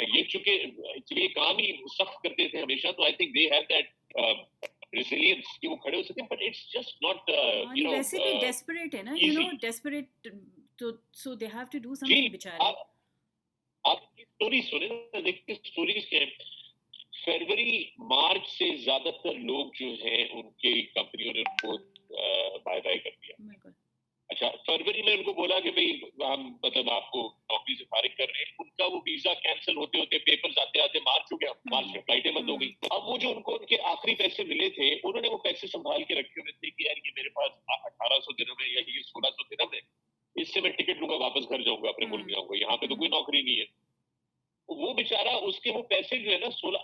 یہ 0.08 0.22
چونکہ 0.24 0.64
یہ 1.12 1.28
کام 1.34 1.58
ہی 1.58 1.72
سخت 1.92 2.22
کرتے 2.22 2.48
تھے 2.48 2.60
ہمیشہ 2.62 2.88
تو 2.96 3.02
I 3.02 3.12
think 3.12 3.34
they 3.34 3.48
have 3.50 3.62
that 3.70 3.90
کہ 5.60 5.68
وہ 5.68 5.76
کھڑے 5.76 5.96
ہو 5.96 6.02
سکتے 6.02 6.20
ہیں۔ 6.20 6.28
But 6.28 6.42
it's 6.42 6.62
just 6.72 7.02
not 7.02 7.30
you 7.30 7.84
know 7.84 7.90
ویسے 7.90 8.18
بھی 8.18 8.38
ڈیسپریٹ 8.40 8.94
ہے 8.94 9.02
نا 9.02 9.14
یو 9.16 9.32
نو 9.32 9.48
ڈیسپریٹ 9.60 10.28
تو 10.78 10.90
so 11.14 11.34
they 11.34 11.46
have 11.46 11.64
to 11.72 11.78
do 11.78 11.94
some 11.94 12.06
بیچارے 12.32 12.58
آپ 13.84 14.16
کی 14.16 14.24
سٹوری 14.24 14.60
سنیں 14.60 15.20
دیکھیں 15.22 16.26
فروری 17.24 17.72
مارچ 18.10 18.48
سے 18.48 18.68
زیادہ 18.76 19.10
تر 19.22 19.34
لوگ 19.40 19.66
جو 19.74 19.86
ہیں 20.04 20.22
ان 20.24 20.50
کے 20.58 20.70
کمپنیوں 20.94 21.34
نے 21.34 21.42
بائی 22.64 22.80
بائی 22.80 22.98
کر 22.98 23.10
دیا۔ 23.22 23.34
اچھا 24.28 24.50
فروری 24.66 25.02
میں 25.02 25.12
ان 25.12 25.22
کو 25.22 25.32
بولا 25.32 25.60
کہ 25.60 25.70
بھئی 25.70 26.00
ہم 26.22 26.56
مطلب 26.62 26.90
آپ 26.90 27.10
کو 27.10 27.22
نوکری 27.50 27.74
سے 27.74 27.84
فارغ 27.84 28.14
کر 28.18 28.26
رہے 28.26 28.38
ہیں۔ 28.38 28.54
ان 28.58 28.70
کا 28.70 28.84
وہ 28.84 29.00
ویزا 29.06 29.34
کینسل 29.34 29.76
ہوتے 29.76 29.98
ہوتے 29.98 30.18
پیپرز 30.18 30.58
آتے 30.58 30.80
آتے 30.80 30.98
مارچ 31.00 31.32
ہو 31.32 31.36
گیا 31.36 31.52
مارچ 31.70 31.86
میں 31.86 32.00
فلائٹیں 32.00 32.32
بند 32.32 32.48
ہو 32.48 32.60
گئی۔ 32.60 32.72
اب 32.90 33.08
وہ 33.08 33.18
جو 33.18 33.30
ان 33.30 33.42
کو 33.42 33.54
ان 33.54 33.66
کے 33.66 33.80
آخری 33.80 34.14
پیسے 34.14 34.44
ملے 34.44 34.68
تھے 34.68 34.92
انہوں 34.94 35.20
نے 35.20 35.28
وہ 35.28 35.38
پیسے 35.38 35.66
سنبھال 35.66 36.04
کے 36.04 36.14
رکھے 36.14 36.40
ہوئے 36.40 36.52
تھے 36.52 36.70
کہ 36.70 36.82
یار 36.82 36.96
یہ 36.96 37.10
میرے 37.16 37.28
پاس 37.28 37.50
اٹھارہ 37.68 38.20
سو 38.20 38.32
دنوں 38.32 38.54
میں 38.58 38.68
یا 38.68 38.80
یہ 38.86 39.02
سولہ 39.02 39.30
سو 39.30 39.54
دنوں 39.54 39.66
میں 39.72 39.80
اس 40.34 40.54
سے 40.54 40.60
میں 40.60 40.70
ٹکٹ 40.70 41.00
لوں 41.00 41.08
گا 41.08 41.14
واپس 41.14 41.48
گھر 41.48 41.62
جاؤں 41.62 41.82
گا 41.82 41.88
اپنے 41.88 42.06
ملک 42.06 42.24
میں 42.24 42.34
جاؤں 42.34 42.48
گا 42.48 42.58
یہاں 42.58 42.76
پہ 42.76 42.86
تو 42.86 42.96
کوئی 42.96 43.08
نوکری 43.08 43.42
نہیں 43.42 43.60
ہے۔ 43.60 43.64
وہ 44.68 44.94
بےچارا 44.94 45.34
اس 45.36 45.60
کے 45.60 45.70
وہ 45.70 45.82
پیسے 45.82 46.18
جو 46.18 46.30
ہے 46.30 46.38
نا 46.38 46.50
سولہ 46.50 46.78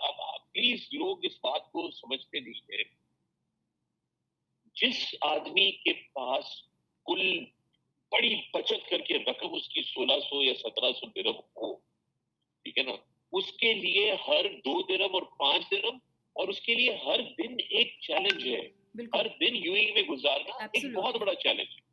پلیز 0.53 0.87
لوگ 0.93 1.25
اس 1.25 1.35
بات 1.35 1.71
کو 1.71 1.91
سمجھتے 1.91 2.39
نہیں 2.39 2.73
ہے 2.73 2.83
جس 4.75 5.15
آدمی 5.21 5.71
کے 5.71 5.93
پاس 5.93 6.45
کل 7.09 7.45
بڑی 8.11 8.35
بچت 8.53 8.89
کر 8.89 8.99
کے 8.99 9.17
رقم 9.17 9.53
اس 9.53 9.69
کی 9.69 9.81
سولہ 9.81 10.13
سو 10.29 10.43
یا 10.43 10.53
سترہ 10.53 10.91
سو 10.91 11.05
درم 11.15 11.35
ہو۔ 11.35 11.75
ٹھیک 12.65 12.77
ہے 12.77 12.83
نا؟ 12.83 12.91
اس 13.31 13.51
کے 13.51 13.73
لیے 13.73 14.11
ہر 14.27 14.45
دو 14.65 14.81
درم 14.81 15.13
اور 15.13 15.21
پانچ 15.21 15.71
درم 15.71 15.97
اور 16.33 16.47
اس 16.47 16.61
کے 16.61 16.75
لیے 16.75 16.95
ہر 16.95 17.19
دن 17.37 17.55
ایک 17.69 17.99
چیلنج 18.01 18.47
ہے۔ 18.47 18.69
ہر 19.13 19.27
دن 19.41 19.55
یو 19.55 19.73
ای 19.73 19.91
میں 19.91 20.01
گزارنا 20.01 20.53
Absolutely. 20.55 20.69
ایک 20.73 20.93
بہت 20.95 21.15
بڑا 21.15 21.35
چیلنج 21.35 21.67
ہے۔ 21.67 21.89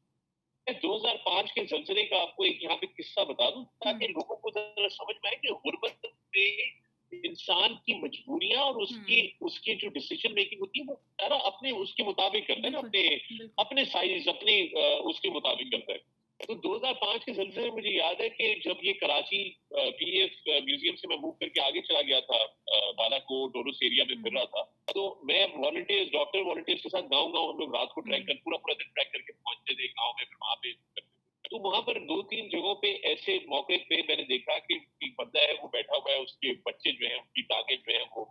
دو 0.83 0.97
ہزار 0.97 1.17
پانچ 1.25 1.53
کے 1.53 1.65
زلزلے 1.65 2.05
کا 2.05 2.21
آپ 2.21 2.37
کو 2.37 2.43
ایک 2.43 2.63
یہاں 2.63 2.77
پہ 2.77 2.87
قصہ 2.87 3.21
بتا 3.21 3.51
دوں 3.51 3.65
تاکہ 3.65 4.09
لوگوں 4.09 4.37
کو 4.37 4.51
ذرا 4.55 4.89
سمجھ 4.89 5.17
میں 5.23 5.31
آئے 5.31 5.37
کہ 5.37 5.55
غربت 5.55 6.07
میں 6.07 6.86
انسان 7.13 7.75
کی 7.75 7.95
مجبوریاں 7.95 8.63
اور 8.63 8.75
اس 8.75 8.91
کی 9.07 9.31
اس 9.41 9.61
کی 9.61 9.75
جو 9.75 9.89
ڈسیزن 9.89 10.35
میکنگ 10.35 10.61
ہوتی 10.61 10.81
ہے 10.81 10.85
وہ 10.89 10.95
ذرا 11.23 11.37
اپنے 11.45 11.71
اس 11.71 11.95
کے 11.95 12.03
مطابق 12.03 12.49
کرتا 12.49 12.65
ہے 12.65 12.71
نا 12.71 12.79
اپنے 12.79 13.09
اپنے 13.57 13.85
سائز 13.85 14.29
اپنے 14.29 14.61
اس 15.05 15.21
کے 15.21 15.31
مطابق 15.31 15.73
کرتا 15.73 15.93
ہے۔ 15.93 15.99
تو 16.41 16.55
دو 16.55 16.77
ہزار 16.77 16.93
پانچ 16.93 17.25
کے 17.25 17.33
زلزلے 17.33 17.63
میں 17.63 17.77
مجھے 17.77 17.91
یاد 17.91 18.21
ہے 18.21 18.29
کہ 18.29 18.55
جب 18.65 18.85
یہ 18.85 18.93
کراچی 18.93 19.51
پی 19.99 20.11
ایف 20.11 20.31
میوزیم 20.47 20.97
سے 20.97 21.09
میں 21.09 21.17
موو 21.17 21.31
کر 21.31 21.49
کے 21.49 21.61
آگے 21.61 21.81
چلا 21.81 22.03
گیا 22.03 22.21
تھا 22.21 22.45
بالا 22.99 23.19
کوٹ 23.19 23.57
اور 23.57 23.65
اس 23.65 23.77
ایریا 23.81 24.05
میں 24.09 24.17
پھر 24.23 24.33
رہا 24.33 24.45
تھا۔ 24.45 24.63
تو 24.93 25.21
میں 25.25 25.47
والنٹیئر 25.55 26.05
ڈاکٹر 26.13 26.39
والنٹیئر 26.39 26.77
کے 26.77 26.89
ساتھ 26.89 27.05
گاؤں 27.13 27.33
گاؤں 27.33 27.53
ہم 27.53 27.59
لوگ 27.59 27.75
رات 27.75 27.95
کو 27.95 28.01
ٹریک 28.01 28.27
کر 28.27 28.35
پورا 28.45 28.57
پورا 28.57 28.75
دن 28.75 28.93
ٹریک 28.95 29.13
کر 29.13 29.21
کے 29.21 29.33
پہنچتے 29.33 29.75
تھے 29.75 29.87
گاؤں 29.87 30.13
میں 30.17 30.25
پھر 30.25 30.37
وہاں 30.41 30.57
پہ 30.57 30.73
تو 31.51 31.69
وہاں 31.69 31.83
پر 31.83 31.99
دو 31.99 32.23
تین 32.23 32.49
جگہوں 32.49 32.75
پہ 32.75 32.97
ایسے 33.03 33.39
موقع 33.47 33.73
پہ 33.89 33.95
میں 34.09 34.17
نے 34.17 34.23
دیکھا 34.23 34.59
کہ 34.59 34.75
بندہ 35.19 35.39
ہے، 35.39 35.53
وہ 35.63 35.69
بیٹھا 35.69 35.97
ہوا 35.97 36.13
ہے، 36.13 36.19
اس 36.19 36.33
کے 36.33 36.53
بچے 36.65 36.93
جو 36.93 37.07
ہیں 37.07 37.15
ان 37.15 37.25
کی 37.25 37.43
ٹانگیں 37.43 37.77
جو 37.77 37.93
ہیں 37.93 38.05
وہ 38.13 38.25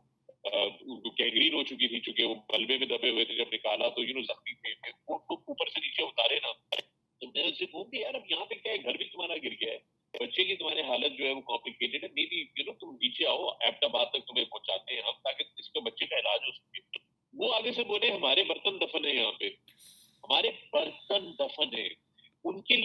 گینگرین 1.19 1.53
ہو 1.53 1.63
چکی 1.63 1.88
تھی، 1.88 2.00
چونکہ 2.00 2.23
وہ 2.23 2.35
بلبے 2.35 2.77
میں 2.77 2.88
دبے 2.88 3.09
ہوئے 3.09 3.25
تھے 3.25 3.35
جب 3.35 3.45
نکالا، 3.51 3.89
تو 3.89 4.03
یوں 4.03 4.23
زخمی 4.23 4.53
تھے۔ 4.53 4.89
اوپر 5.07 5.65
سے 5.65 5.79
نیچے 5.79 6.03
اتارے 6.03 6.35
نا۔ 6.35 6.75
تو 7.19 7.27
میں 7.27 7.44
اسے 7.44 7.65
بھول 7.65 7.88
گیا 7.94 8.01
یار، 8.01 8.13
اب 8.13 8.31
یہاں 8.31 8.45
پہ 8.45 8.56
کیا 8.56 8.71
ہے؟ 8.71 8.83
گھر 8.83 8.97
بھی 8.97 9.06
تمہارا 9.06 9.35
گر 9.35 9.50
گیا 9.50 9.73
ہے۔ 9.73 9.79
بچے 10.19 10.44
کی 10.44 10.56
تمہاری 10.56 10.81
حالت 10.81 11.17
جو 11.17 11.25
ہے، 11.25 11.31
وہ 11.31 11.41
کمپلیکیٹڈ 11.41 12.03
ہے۔ 12.03 12.09
نہیں 12.13 12.25
بھی 12.25 12.39
یو 12.57 12.63
نو 12.65 12.73
تم 12.73 12.91
نیچے 12.91 13.27
آؤ 13.27 13.45
ایپٹ 13.60 13.84
آباد 13.84 14.05
تک 14.05 14.27
تمہیں 14.27 14.45
پہنچاتے 14.45 14.93
ہیں 14.93 15.01
ہم، 15.01 15.12
تاکہ 15.24 15.43
اس 15.57 15.69
کے 15.69 15.79
بچے 15.79 16.05
کا 16.05 16.15
علاج 16.15 16.39
ہو 16.48 16.51
سکے۔ 16.51 16.98
وہ 17.34 17.53
آگے 17.53 17.72
سے 17.72 17.84
بولے، 17.84 18.12
ہمارے 18.12 18.43
برتن 18.43 18.81
دفن 18.81 19.05
ہیں 19.05 19.13
یہاں 19.13 19.31
پہ۔ 19.31 19.50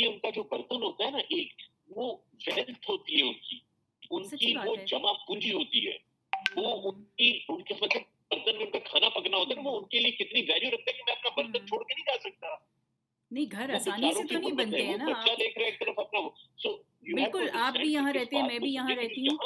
لیے 0.01 0.13
ان 0.13 0.19
کا 0.19 0.31
جو 0.31 0.43
برتن 0.43 0.83
ہوتا 0.83 1.05
ہے 1.05 1.11
نا 1.11 1.19
ایک 1.19 1.53
وہ 1.89 2.17
ویلتھ 2.47 2.91
ہوتی 2.91 3.17
ہے 3.17 3.23
ان 3.23 3.35
کی۔ 3.35 3.59
ان 4.11 4.23
کی 4.37 4.55
وہ 4.65 4.77
جمع 4.87 5.13
پونجی 5.13 5.53
ہوتی 5.53 5.89
ہے۔ 5.89 5.97
وہ 6.57 6.93
ان 6.93 7.05
کی 7.05 7.41
ان 7.49 7.63
کے 7.63 7.75
مطلب 7.81 8.03
برتن 8.31 8.57
میں 8.57 8.65
ان 8.65 8.71
کا 8.71 8.79
کھانا 8.79 9.09
پکنا 9.09 9.37
ہوتا 9.37 9.55
ہے 9.57 9.61
وہ 9.65 9.79
ان 9.79 9.85
کے 9.85 9.99
لیے 9.99 10.11
کتنی 10.11 10.41
ویلو 10.41 10.71
رکھتا 10.71 10.91
ہے 10.91 10.93
کہ 10.93 11.03
میں 11.07 11.15
اپنا 11.15 11.31
برتن 11.37 11.67
چھوڑ 11.67 11.83
کے 11.85 11.95
نہیں 11.95 12.05
جا 12.07 12.19
سکتا۔ 12.21 12.47
نہیں 13.31 13.45
گھر 13.53 13.71
آسانی 13.75 14.13
سے 14.15 14.23
تو 14.23 14.39
نہیں 14.39 14.51
بنتے 14.57 14.77
ہیں 14.87 14.97
نا 14.97 15.05
بالکل 17.15 17.49
آپ 17.53 17.73
بھی 17.73 17.93
یہاں 17.93 18.13
رہتے 18.13 18.37
ہیں 18.37 18.43
میں 18.43 18.59
بھی 18.59 18.73
یہاں 18.75 18.89
رہتی 18.97 19.29
ہوں۔ 19.29 19.37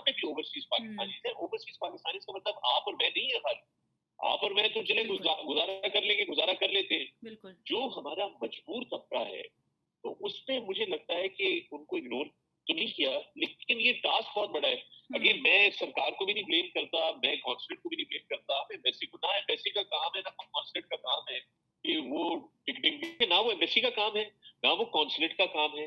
وہ 24.84 24.90
کونسلیٹ 24.90 25.36
کا 25.36 25.46
کام 25.46 25.78
ہے 25.78 25.86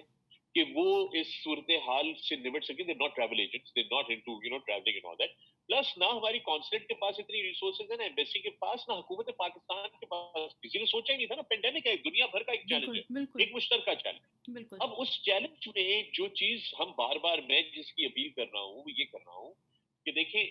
کہ 0.54 0.64
وہ 0.74 1.08
اس 1.14 1.28
صورتحال 1.44 2.14
سے 2.30 2.36
نمٹ 2.36 2.66
سکے 2.66 2.84
they 2.84 2.94
not 2.94 3.16
travel 3.16 3.40
agents 3.40 3.76
they 3.76 3.82
not 3.82 4.06
into 4.10 4.32
you 4.44 4.50
know 4.50 4.58
travelling 4.58 4.96
and 4.96 5.06
all 5.06 5.16
that 5.20 5.32
plus 5.70 5.98
نہ 5.98 6.06
ہماری 6.06 6.40
کانسلیٹ 6.40 6.88
کے 6.88 6.94
پاس 6.94 7.20
اتنی 7.20 7.44
ریسورسز 7.44 7.92
ہیں 7.92 7.98
نہ 7.98 8.04
ایمبیسی 8.04 8.40
کے 8.40 8.50
پاس 8.50 8.88
نہ 8.88 8.94
حکومت 8.94 9.38
پاکستان 9.38 9.88
کے 10.00 10.06
پاس۔ 10.06 10.62
کسی 10.62 10.80
نے 10.80 10.86
سوچا 10.86 11.14
ہی 11.14 11.18
نہیں 11.18 11.28
تھا 11.28 11.36
نا 11.36 11.42
پینڈیمک 11.42 11.88
ہے 11.88 11.96
دنیا 11.98 12.26
بھر 12.26 12.44
کا 12.44 12.52
ایک 12.52 12.62
چیلنج 12.70 12.98
ہے۔ 12.98 13.20
ایک 13.44 13.56
مشترکہ 13.56 13.94
چیلنج 13.94 14.66
اب 14.80 14.90
اس 14.98 15.22
چیلنج 15.24 15.68
میں 15.68 16.02
جو 16.14 16.28
چیز 16.28 16.74
ہم 16.80 16.92
بار 16.96 17.16
بار 17.16 17.38
میں 17.38 17.62
جس 17.62 17.94
کی 17.94 18.06
اپیل 18.06 18.30
کر 18.30 18.46
رہا 18.54 18.62
ہوں 18.62 18.84
یہ 18.98 19.06
کر 19.12 19.20
رہا 19.26 19.36
ہوں 19.36 19.54
کہ 20.06 20.12
دیکھیں 20.12 20.44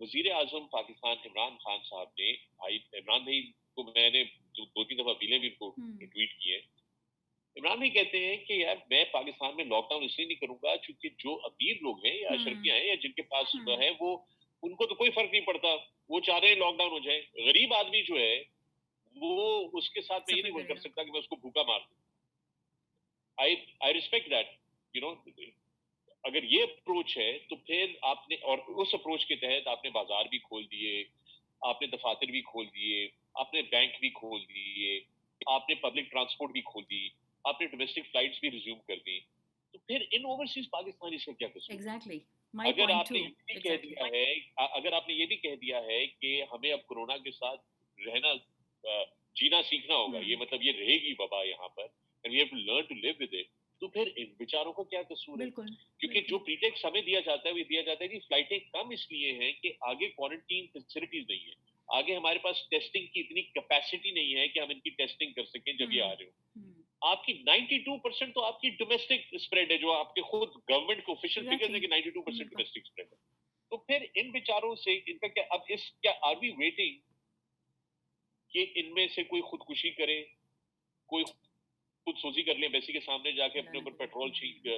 وزیر 0.00 0.30
اعظم 0.32 0.66
پاکستان 0.66 1.16
عمران 1.24 1.56
خان 1.56 1.78
صاحب 1.82 2.08
نے 2.18 2.32
بھائی 2.32 2.76
عمران 2.76 3.22
بھائی 3.24 3.42
کو 3.74 3.82
میں 3.82 4.10
نے 4.10 4.24
دو 4.58 4.84
تین 4.84 4.98
دفعہ 4.98 5.10
اپیلیں 5.10 5.38
بھی 5.38 5.48
ان 5.48 5.54
کو 5.54 5.74
ٹویٹ 6.00 6.38
کی 6.38 6.52
ہیں۔ 6.52 6.77
عمران 7.58 7.78
بھی 7.78 7.88
کہتے 7.90 8.18
ہیں 8.26 8.36
کہ 8.36 8.52
یار 8.52 8.76
میں 8.90 9.04
پاکستان 9.04 9.56
میں 9.56 9.64
لاک 9.64 9.88
ڈاؤن 9.90 10.04
اس 10.04 10.18
لیے 10.18 10.26
نہیں 10.26 10.36
کروں 10.36 10.56
گا 10.62 10.76
چونکہ 10.76 11.08
جو 11.18 11.38
امیر 11.44 11.76
لوگ 11.80 12.04
ہیں 12.06 12.14
یا 12.14 12.28
اشرفیاں 12.28 12.76
ہیں 12.76 12.86
یا 12.86 12.94
جن 12.94 13.12
کے 13.12 13.22
پاس 13.22 13.54
ہے 13.80 13.90
وہ 14.00 14.16
ان 14.62 14.74
کو 14.74 14.86
تو 14.86 14.94
کوئی 14.94 15.10
فرق 15.10 15.32
نہیں 15.32 15.44
پڑتا۔ 15.44 15.68
وہ 16.08 16.20
چاہ 16.20 16.38
رہے 16.38 16.48
ہیں 16.48 16.56
لاک 16.56 16.78
ڈاؤن 16.78 16.90
ہو 16.90 16.98
جائے 16.98 17.20
غریب 17.46 17.74
آدمی 17.74 18.02
جو 18.02 18.18
ہے 18.18 18.42
وہ 19.16 19.68
اس 19.72 19.90
کے 19.90 20.00
ساتھ 20.00 20.30
میں 20.30 20.38
یہ 20.38 20.42
نہیں 20.42 20.66
کر 20.68 20.76
سکتا 20.76 21.02
کہ 21.02 21.10
میں 21.10 21.20
اس 21.20 21.28
کو 21.28 21.36
بھوکا 21.36 21.62
مار 21.62 21.80
دوں۔ 21.80 21.96
I 23.38 23.94
respect 23.94 24.30
that 24.30 24.46
you 24.94 25.00
know 25.00 25.14
اگر 26.24 26.42
یہ 26.42 26.62
اپروچ 26.62 27.18
ہے 27.18 27.38
تو 27.38 27.56
پھر 27.56 27.92
آپ 28.02 28.28
نے 28.30 28.36
اور 28.42 28.58
اس 28.76 28.94
اپروچ 28.94 29.26
کے 29.26 29.36
تحت 29.36 29.66
آپ 29.66 29.84
نے 29.84 29.90
بازار 29.90 30.24
بھی 30.24 30.38
کھول 30.38 30.64
دیے 30.72 31.04
آپ 31.62 31.82
نے 31.82 31.88
دفاتر 31.88 32.26
بھی 32.26 32.40
کھول 32.40 32.66
دیے 32.66 33.08
آپ 33.34 33.54
نے 33.54 33.62
بینک 33.62 34.00
بھی 34.00 34.08
کھول 34.10 34.40
دیے 34.40 35.00
آپ 35.46 35.68
نے 35.68 35.74
پبلک 35.74 36.10
ٹرانسپورٹ 36.10 36.52
بھی 36.52 36.60
کھول 36.60 36.84
دی۔ 36.90 37.08
آپ 37.44 37.60
نے 37.60 37.66
ڈومیسٹک 37.66 38.10
فلائٹس 38.12 38.40
بھی 38.40 38.50
ریزیوم 38.50 38.78
کر 38.78 38.96
دی 38.96 39.20
تو 39.72 39.78
پھر 39.78 40.02
ان 40.10 40.24
اوورسیز 40.24 40.70
پاکستانیز 40.70 41.24
کا 41.24 41.32
کیا 41.32 41.48
کچھ 41.48 41.70
exactly. 41.72 42.18
اگر 42.54 42.90
آپ 42.90 43.12
نے 43.12 43.18
یہ 43.18 43.28
بھی 43.46 43.60
کہہ 43.60 43.76
دیا 43.76 44.06
ہے 44.06 44.24
اگر 44.56 44.92
آپ 44.92 45.08
نے 45.08 45.14
یہ 45.14 45.26
بھی 45.26 45.36
کہہ 45.36 45.56
دیا 45.56 45.82
ہے 45.84 46.06
کہ 46.06 46.42
ہمیں 46.52 46.72
اب 46.72 46.86
کورونا 46.86 47.16
کے 47.16 47.30
ساتھ 47.30 47.60
رہنا 48.06 48.34
جینا 49.36 49.62
سیکھنا 49.62 49.94
ہوگا 49.94 50.18
یہ 50.18 50.36
مطلب 50.36 50.62
یہ 50.62 50.72
رہے 50.72 50.94
گی 50.94 51.14
بابا 51.14 51.42
یہاں 51.44 51.68
پر 51.68 51.86
تو 53.82 53.88
پھر 53.88 54.08
ان 54.16 54.24
بیچاروں 54.38 54.72
کو 54.72 54.84
کیا 54.84 55.02
قصور 55.02 55.40
ہے؟ 55.40 55.44
کیونکہ 56.00 56.20
جو 56.20 56.38
پریٹیکس 56.38 56.84
ہمیں 56.84 57.02
دیا 57.02 57.20
جاتا 57.20 57.48
ہے 57.48 57.54
وہ 57.54 57.64
دیا 57.68 57.80
جاتا 57.80 58.04
ہے 58.04 58.08
کہ 58.08 58.18
فلائٹیں 58.18 58.58
کم 58.72 58.90
اس 58.90 59.12
لیے 59.12 59.32
ہیں 59.32 59.52
کہ 59.52 59.72
آگے 59.80 60.08
کوارنٹین 60.08 60.66
فیسلٹیز 60.66 61.24
نہیں 61.28 61.46
ہے 61.46 61.54
آگے 61.88 62.16
ہمارے 62.16 62.38
پاس 62.38 62.68
ٹیسٹنگ 62.70 63.06
کی 63.06 63.20
اتنی 63.20 63.42
کیپیسٹی 63.42 64.10
نہیں 64.10 64.34
ہے 64.36 64.48
کہ 64.48 64.58
ہم 64.58 64.70
ان 64.70 64.80
کی 64.80 64.90
ٹیسٹنگ 64.90 65.32
کر 65.32 65.44
سکیں 65.44 65.72
جب 65.72 65.92
یہ 65.92 66.02
آ 66.02 66.14
رہے 66.14 66.24
ہوں۔ 66.24 66.77
آپ 67.00 67.24
کی 67.24 67.32
نائنٹی 67.32 67.78
ٹو 67.78 67.98
پرسینٹ 67.98 68.34
تو 68.34 68.44
آپ 68.44 68.60
کی 68.60 68.68
ڈومیسٹک 68.68 69.26
اسپریڈ 69.32 69.70
ہے 69.70 69.78
جو 69.78 69.92
آپ 69.92 70.14
کے 70.14 70.22
خود 70.22 70.48
گورنمنٹ 70.48 71.04
کو 71.04 71.12
آفیشیل 71.12 71.44
فگرز 71.44 71.74
ہے 71.74 71.80
کہ 71.80 71.86
ninety 71.86 72.10
two 72.10 72.22
percent 72.22 72.50
domestic 72.50 72.78
spread 72.84 73.06
ہے۔ 73.12 73.16
تو 73.70 73.76
پھر 73.76 74.04
ان 74.14 74.30
بیچاروں 74.30 74.74
سے 74.74 75.00
ان 75.06 75.18
کا 75.18 75.26
کیا 75.26 75.42
اب 75.50 75.60
اس 75.68 75.92
کیا 75.92 76.12
آر 76.22 76.34
وی 76.42 76.50
ویٹنگ 76.50 76.98
کہ 78.50 78.66
ان 78.74 78.94
میں 78.94 79.08
سے 79.08 79.22
کوئی 79.22 79.42
خودکشی 79.42 79.90
کرے 79.90 80.24
کوئی 81.06 81.24
خود 81.24 82.18
سوزی 82.18 82.42
کر 82.42 82.54
لیں 82.54 82.68
بیسی 82.68 82.92
کے 82.92 83.00
سامنے 83.00 83.32
جا 83.32 83.48
کے 83.48 83.58
اپنے 83.58 83.78
اوپر 83.78 83.90
پیٹرول 83.90 84.30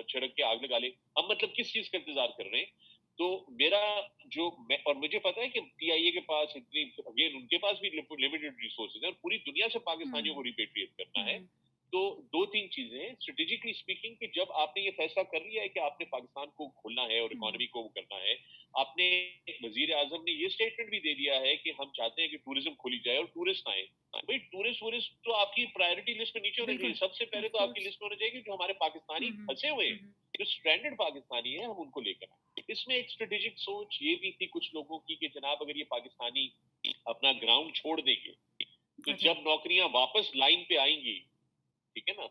چھڑک 0.03 0.35
کے 0.35 0.43
آگ 0.43 0.57
لگا 0.57 0.79
لیں 0.79 0.91
ہم 1.17 1.29
مطلب 1.29 1.55
کس 1.55 1.73
چیز 1.73 1.91
کا 1.91 1.99
انتظار 1.99 2.29
کر 2.39 2.47
رہے 2.47 2.59
ہیں؟ 2.59 3.01
تو 3.19 3.45
میرا 3.49 4.01
جو 4.25 4.51
میں 4.69 4.77
اور 4.77 4.95
مجھے 4.95 5.19
پتا 5.19 5.41
ہے 5.41 5.49
کہ 5.49 5.61
پی 5.77 5.91
آئی 5.91 6.05
اے 6.05 6.11
کے 6.11 6.21
پاس 6.21 6.51
اتنی 6.55 6.83
اگین 6.83 7.37
ان 7.37 7.47
کے 7.47 7.59
پاس 7.59 7.81
بھی 7.81 7.89
لمیٹڈ 7.89 8.45
ریسورسز 8.45 8.97
ہیں 8.97 9.05
اور 9.05 9.13
پوری 9.13 9.39
دنیا 9.39 9.69
سے 9.73 9.79
پاکستانیوں 9.79 10.35
hmm. 10.35 10.43
کو 10.43 10.45
ریپیٹریٹ 10.45 10.97
کرنا 10.97 11.27
ہے۔ 11.27 11.37
hmm. 11.37 11.47
تو 11.93 12.01
دو 12.33 12.45
تین 12.47 12.71
چیزیں 12.71 12.99
اسٹریٹجکلی 13.01 13.71
اسپیکنگ 13.71 14.15
کہ 14.15 14.27
جب 14.35 14.53
آپ 14.55 14.77
نے 14.77 14.83
یہ 14.83 14.91
فیصلہ 14.97 15.23
کر 15.23 15.41
لیا 15.41 15.63
ہے 15.63 15.69
کہ 15.69 15.79
آپ 15.79 16.01
نے 16.01 16.07
پاکستان 16.07 16.51
کو 16.51 16.69
کھولنا 16.71 17.03
ہے 17.05 17.19
اور 17.19 17.31
اکانومی 17.31 17.67
کو 17.67 17.87
کرنا 17.89 18.21
ہے 18.21 18.35
آپ 18.75 18.97
نے 18.97 19.09
وزیر 19.63 19.95
اعظم 19.95 20.25
نے 20.25 20.33
یہ 20.33 20.47
اسٹیٹمنٹ 20.47 20.91
بھی 20.91 20.99
دے 20.99 21.15
دیا 21.15 21.41
ہے 21.41 21.57
کہ 21.57 21.73
ہم 21.79 21.91
چاہتے 21.95 22.23
ہیں 22.23 22.29
کہ 22.29 22.37
ٹوریزم 22.37 22.75
کھولی 22.75 22.99
جائے 22.99 23.19
اور 23.19 23.27
ٹورسٹ 23.27 23.69
آئے 23.69 23.83
بھائی 24.13 24.39
ٹورسٹ 24.51 24.83
وورسٹ 24.83 25.13
تو 25.25 25.35
آپ 25.35 25.55
کی 25.55 25.67
پرائرٹی 25.75 26.15
لسٹ 26.15 26.37
میں 26.37 26.43
نیچے 26.43 26.63
ہونا 26.63 26.77
چاہیے 26.77 26.95
سب 26.95 27.15
سے 27.15 27.25
پہلے 27.27 27.49
تو 27.49 27.59
آپ 27.59 27.75
کی 27.75 27.81
لسٹ 27.81 28.03
میں 28.03 28.07
ہونا 28.07 28.17
چاہیے 28.17 28.41
جو 28.41 28.53
ہمارے 28.53 28.73
پاکستانی 28.79 29.31
پھنسے 29.47 29.71
ہوئے 29.71 29.89
ہیں 29.89 29.99
جو 30.35 30.43
اسٹینڈرڈ 30.43 30.97
پاکستانی 30.99 31.57
ہیں 31.59 31.65
ہم 31.65 31.81
ان 31.81 31.91
کو 31.91 32.01
لے 32.01 32.13
کر 32.15 32.27
آئیں۔ 32.31 32.65
اس 32.69 32.87
میں 32.89 32.97
ایک 32.97 33.07
اسٹریٹجک 33.07 33.59
سوچ 33.59 33.97
یہ 34.03 34.15
بھی 34.17 34.31
تھی 34.33 34.47
کچھ 34.51 34.75
لوگوں 34.75 34.99
کی 34.99 35.15
کہ 35.15 35.29
جناب 35.29 35.57
اگر 35.61 35.77
یہ 35.77 35.85
پاکستانی 35.89 36.49
اپنا 37.05 37.33
گراؤنڈ 37.33 37.75
چھوڑ 37.75 38.01
دیں 38.01 38.15
گے 38.25 38.33
تو 38.99 39.13
جب 39.19 39.41
نوکریاں 39.43 39.89
واپس 39.93 40.35
لائن 40.37 40.65
پہ 40.65 40.77
آئیں 40.77 40.97
گی 40.97 41.19
ٹھیک 41.97 42.09
ہے 42.09 42.15
نا؟ 42.15 42.27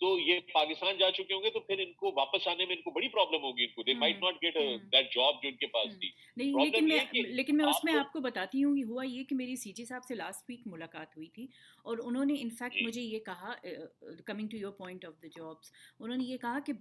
تو 0.00 0.18
یہ 0.18 0.40
پاکستان 0.52 0.96
جا 0.98 1.10
چکے 1.10 1.34
ہوں 1.34 1.42
گے 1.42 1.50
تو 1.50 1.60
پھر 1.60 1.78
ان 1.78 1.92
کو 1.92 2.10
واپس 2.16 2.46
آنے 2.48 2.64
میں 2.66 2.74
ان 2.76 2.82
کو 2.82 2.90
بڑی 2.90 3.08
پرابلم 3.08 3.42
ہوگی 3.42 3.64
ان 3.64 3.70
کو۔ 3.74 3.82
They 3.82 3.94
might 3.94 4.18
not 4.22 4.42
get 4.42 4.54
that 4.92 5.14
job 5.14 5.42
جو 5.42 5.48
ان 5.48 5.56
کے 5.56 5.66
پاس 5.66 5.86
ہاں۔ 5.86 5.98
تھی۔ 6.00 6.10
نہیں 6.36 6.52
لیکن 6.64 6.88
میں 6.88 6.98
لیکن 7.30 7.56
میں 7.56 7.64
اس 7.64 7.82
میں 7.84 7.94
آپ 7.94 8.12
کو 8.12 8.20
بتاتی 8.20 8.64
ہوں 8.64 8.76
ہوا 8.84 9.04
یہ 9.04 9.24
کہ 9.24 9.36
میری 9.36 9.56
سی 9.56 9.72
جی 9.72 9.84
صاحب 9.84 10.04
سے 10.04 10.14
لاسٹ 10.14 10.44
ویک 10.48 10.66
ملاقات 10.66 11.16
ہوئی 11.16 11.28
تھی 11.28 11.46
اور 11.84 11.98
انہوں 12.04 12.24
نے 12.24 12.34
انفیکٹ 12.40 12.78
جی۔ 12.78 12.84
مجھے 12.84 13.02
یہ 13.02 13.18
کہا 13.20 13.54
coming 14.26 14.48
to 14.48 14.56
your 14.56 14.72
point 14.72 15.04
of 15.04 15.22
the 15.22 15.28
jobs 15.36 15.72
انہوں 16.00 16.16
نے 16.16 16.24
یہ 16.24 16.36
کہا 16.36 16.58
کہ 16.66 16.72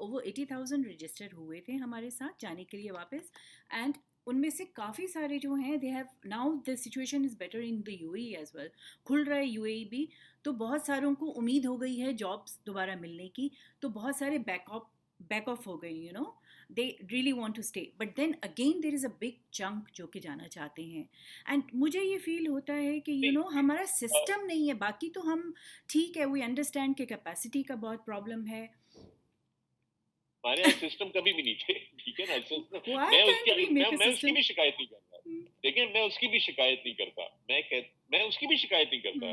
وہ 0.00 0.20
ایٹی 0.20 0.44
تھاؤزینڈ 0.44 0.86
رجسٹر 0.86 1.32
ہوئے 1.32 1.60
تھے 1.60 1.74
ہمارے 1.76 2.10
ساتھ 2.10 2.40
جانے 2.40 2.64
کے 2.64 2.76
لیے 2.76 2.92
واپس 2.92 3.30
اینڈ 3.70 3.98
ان 4.26 4.40
میں 4.40 4.50
سے 4.50 4.64
کافی 4.64 5.06
سارے 5.06 5.38
جو 5.38 5.54
ہیں 5.54 5.76
they 5.76 5.90
have 5.90 6.04
now 6.24 6.52
the 6.66 6.76
situation 6.76 7.24
is 7.24 7.36
better 7.38 7.60
in 7.64 7.80
the 7.86 7.92
U 8.00 8.12
A 8.12 8.36
as 8.36 8.54
well 8.54 8.68
کھل 9.04 9.22
رہا 9.22 9.36
ہے 9.36 9.46
یو 9.46 9.62
اے 9.62 9.84
بھی۔ 9.84 10.06
تو 10.42 10.52
بہت 10.52 10.82
ساروں 10.82 11.14
کو 11.14 11.32
امید 11.36 11.66
ہو 11.66 11.80
گئی 11.80 12.02
ہے 12.02 12.12
جابس 12.12 12.66
دوبارہ 12.66 12.90
ملنے 13.00 13.28
کی۔ 13.28 13.48
تو 13.80 13.88
بہت 13.88 14.16
سارے 14.16 14.38
بیک 14.38 14.60
آپ 14.66 14.82
بیک 15.20 15.48
آف 15.48 15.66
ہو 15.66 15.82
گئے 15.82 15.92
you 15.92 16.12
know 16.12 16.24
they 16.68 16.90
really 17.12 17.32
want 17.32 17.56
to 17.56 17.60
stay 17.60 17.84
but 17.96 18.16
then 18.16 18.32
again 18.42 18.82
there 18.82 18.92
is 18.92 19.04
a 19.04 19.16
big 19.20 19.36
chunk 19.50 19.90
جو 19.92 20.06
کہ 20.06 20.20
جانا 20.20 20.48
چاہتے 20.48 20.82
ہیں۔ 20.82 21.04
اینڈ 21.46 21.62
مجھے 21.72 22.00
یہ 22.00 22.18
فیل 22.24 22.46
ہوتا 22.46 22.74
ہے 22.74 23.00
کہ 23.00 23.12
یو 23.12 23.32
نو 23.32 23.48
ہمارا 23.48 23.86
سسٹم 23.86 24.46
نہیں 24.46 24.68
ہے۔ 24.68 24.74
باقی 24.74 25.10
تو 25.10 25.32
ہم 25.32 25.50
ٹھیک 25.86 26.18
ہے 26.18 26.24
وی 26.24 26.42
انڈرسٹینڈ 26.42 26.96
کہ 26.96 27.06
کیپیسٹی 27.06 27.62
کا 27.62 27.74
بہت 27.74 28.06
پرابلم 28.06 28.46
ہے۔ 28.46 28.66
ہمارے 30.48 30.70
سسٹم 30.80 31.08
کبھی 31.10 31.32
بھی 31.32 31.42
نہیں 31.42 31.54
تھے 31.60 31.74
ٹھیک 31.96 32.20
ہے 32.20 32.26
نا؟ 32.26 32.36
میں 33.10 34.06
اس 34.06 34.20
کی 34.20 34.32
بھی 34.32 34.42
شکایت 34.42 34.74
نہیں 34.78 34.86
کرتا 34.86 35.17
لیکن 35.62 35.92
میں 35.92 36.00
اس 36.00 36.18
کی 36.18 36.26
بھی 36.26 36.38
شکایت 36.38 36.80
نہیں 36.84 36.94
کرتا۔ 36.94 37.22
میں 37.48 37.60
میں 38.08 38.20
اس 38.20 38.38
کی 38.38 38.46
بھی 38.46 38.56
شکایت 38.56 38.88
نہیں 38.90 39.00
کرتا۔ 39.00 39.26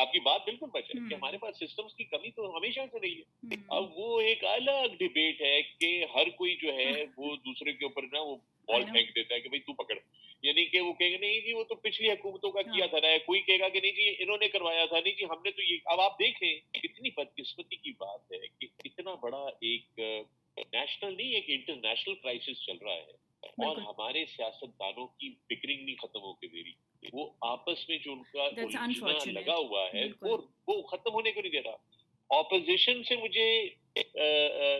آپ 0.00 0.12
کی 0.12 0.20
بات 0.20 0.44
بالکل 0.44 0.66
بچ 0.66 0.84
ہے 0.84 1.08
کہ 1.10 1.14
ہمارے 1.14 1.38
پاس 1.38 1.56
سسٹمز 1.56 1.94
کی 1.94 2.04
کمی 2.04 2.30
تو 2.30 2.56
ہمیشہ 2.56 2.80
سے 2.92 2.98
رہی 3.02 3.18
ہے۔ 3.18 3.54
اب 3.68 3.98
وہ 3.98 4.20
ایک 4.20 4.44
الگ 4.44 4.86
ڈبیٹ 4.98 5.42
ہے 5.42 5.62
کہ 5.62 6.04
ہر 6.14 6.30
کوئی 6.30 6.56
جو 6.56 6.74
ہے 6.74 7.04
وہ 7.16 7.36
دوسرے 7.36 7.72
کے 7.72 7.84
اوپر 7.84 8.02
نا 8.02 8.20
وہ 8.20 8.36
بال 8.66 8.82
پھینک 8.82 9.14
دیتا 9.14 9.34
ہے 9.34 9.40
کہ 9.40 9.48
بھائی 9.48 9.60
تو 9.60 9.72
پکڑ۔ 9.72 9.98
یعنی 10.42 10.64
کہ 10.64 10.80
وہ 10.80 10.92
کہیں 10.92 11.10
گے 11.10 11.16
نہیں 11.16 11.40
جی 11.40 11.52
وہ 11.52 11.64
تو 11.64 11.74
پچھلی 11.74 12.10
حکومتوں 12.10 12.50
کا 12.50 12.62
کیا 12.62 12.86
تھا 12.86 12.98
نا 13.02 13.18
کوئی 13.18 13.40
کہے 13.40 13.58
گا 13.58 13.68
کہ 13.68 13.80
نہیں 13.80 13.92
جی 13.92 14.14
انہوں 14.18 14.38
نے 14.40 14.48
کروایا 14.48 14.84
تھا۔ 14.84 15.00
نہیں 15.00 15.14
جی 15.14 15.24
ہم 15.24 15.42
نے 15.44 15.50
تو 15.50 15.62
یہ 15.62 15.76
اب 15.84 16.00
آپ 16.00 16.18
دیکھیں 16.18 16.60
کتنی 16.72 17.10
بدقسمتی 17.10 17.76
کی 17.76 17.90
بات 17.90 18.32
ہے 18.32 18.38
کہ 18.38 18.66
اتنا 18.84 19.14
بڑا 19.14 19.46
ایک 19.60 20.00
نیشنل 20.72 21.16
نہیں 21.16 21.34
ایک 21.34 21.44
انٹرنیشنل 21.48 22.14
کرائسس 22.14 22.66
چل 22.66 22.76
رہا 22.82 22.94
ہے۔ 22.94 23.29
اور 23.42 23.76
ہمارے 23.76 24.24
سیاست 24.26 24.78
دانوں 24.78 25.06
کی 25.06 25.28
بکرنگ 25.28 25.84
نہیں 25.84 25.94
ختم 25.94 26.20
ہو 26.20 26.32
کے 26.32 26.46
دے 26.46 26.62
رہی 26.62 26.72
وہ 27.12 27.30
آپس 27.40 27.88
میں 27.88 27.98
جو 27.98 28.12
ان 28.12 28.22
کا 28.22 28.48
لگا 29.26 29.54
ہوا 29.56 29.86
ہے 29.94 30.04
وہ 30.68 30.82
ختم 30.82 31.12
ہونے 31.12 31.32
کو 31.32 31.40
نہیں 31.40 31.52
دے 31.52 31.60
رہا۔ 31.60 31.76
اپوزیشن 32.30 33.02
سے 33.02 33.16
مجھے 33.16 33.46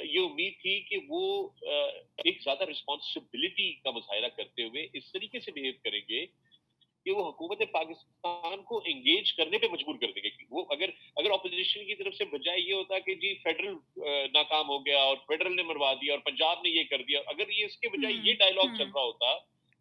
یہ 0.04 0.20
امید 0.20 0.52
تھی 0.60 0.80
کہ 0.80 0.96
وہ 1.08 1.48
ایک 2.16 2.42
زیادہ 2.42 2.64
رسپانسبلٹی 2.64 3.72
کا 3.72 3.90
مظاہرہ 3.90 4.28
کرتے 4.28 4.62
ہوئے 4.62 4.86
اس 4.92 5.12
طریقے 5.12 5.40
سے 5.40 5.52
بہیو 5.52 5.72
کریں 5.84 6.00
گے 6.08 6.26
کہ 7.04 7.10
وہ 7.10 7.28
حکومت 7.28 7.62
پاکستان 7.72 8.62
کو 8.62 8.82
انگیج 8.86 9.32
کرنے 9.32 9.58
پہ 9.58 9.66
مجبور 9.72 9.94
کر 9.94 10.06
دیں 10.06 10.22
گے 10.22 10.28
وہ 10.50 10.64
اگر 10.70 10.88
اگر 11.16 11.30
اپوزیشن 11.30 11.86
کی 11.86 11.94
طرف 11.94 12.14
سے 12.14 12.24
بجائے 12.24 12.60
یہ 12.60 12.74
ہوتا 12.74 12.98
کہ 12.98 13.14
جی 13.14 13.34
فیڈرل 13.34 13.74
ناکام 14.32 14.68
ہو 14.68 14.86
گیا 14.86 15.02
اور 15.02 15.16
فیڈرل 15.16 15.56
نے 15.56 15.62
مروا 15.62 15.94
دیا 15.94 16.12
اور 16.12 16.20
پنجاب 16.20 16.58
نے 16.64 16.70
یہ 16.70 16.82
کر 16.90 17.02
دیا 17.02 17.20
اگر 17.26 17.50
یہ 17.50 17.64
اس 17.64 17.76
کے 17.76 17.88
بجائے 17.88 18.14
یہ 18.24 18.34
ڈائلگ 18.34 18.76
چل 18.78 18.84
رہا 18.84 19.02
ہوتا 19.02 19.38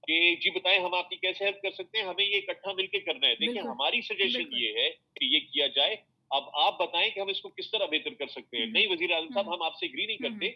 کہ 0.08 0.36
جی 0.36 0.50
بتائیں 0.50 0.80
ہم 0.80 0.94
آپ 0.94 1.10
کی 1.10 1.16
کیسے 1.16 1.46
ہیلپ 1.46 1.62
کر 1.62 1.72
سکتے 1.72 1.98
ہیں؟ 1.98 2.06
ہمیں 2.06 2.26
یہ 2.26 2.38
اکٹھا 2.38 2.74
مل 2.74 2.88
کے 2.88 3.00
کرنا 3.00 3.28
ہے۔ 3.28 3.36
دیکھیں 3.36 3.62
ہماری 3.62 4.02
سجیشن 4.02 4.44
یہ 4.52 4.74
ہے 4.74 4.90
کہ 4.90 5.26
یہ 5.26 5.40
کیا 5.40 5.68
جائے۔ 5.68 5.96
اب 6.30 6.44
آپ 6.54 6.80
بتائیں 6.80 7.10
کہ 7.10 7.20
ہم 7.20 7.28
اس 7.28 7.42
کو 7.42 7.50
کس 7.50 7.72
طرح 7.72 7.86
بہتر 7.86 8.14
کر 8.14 8.28
سکتے 8.28 8.58
ہیں؟ 8.58 8.66
نہیں 8.66 8.88
وزیر 8.88 9.12
اعظم 9.12 9.28
صاحب 9.34 9.54
ہم 9.54 9.62
آپ 9.62 9.76
سے 9.76 9.86
اگری 9.86 10.06
نہیں 10.06 10.18
کرتے۔ 10.18 10.50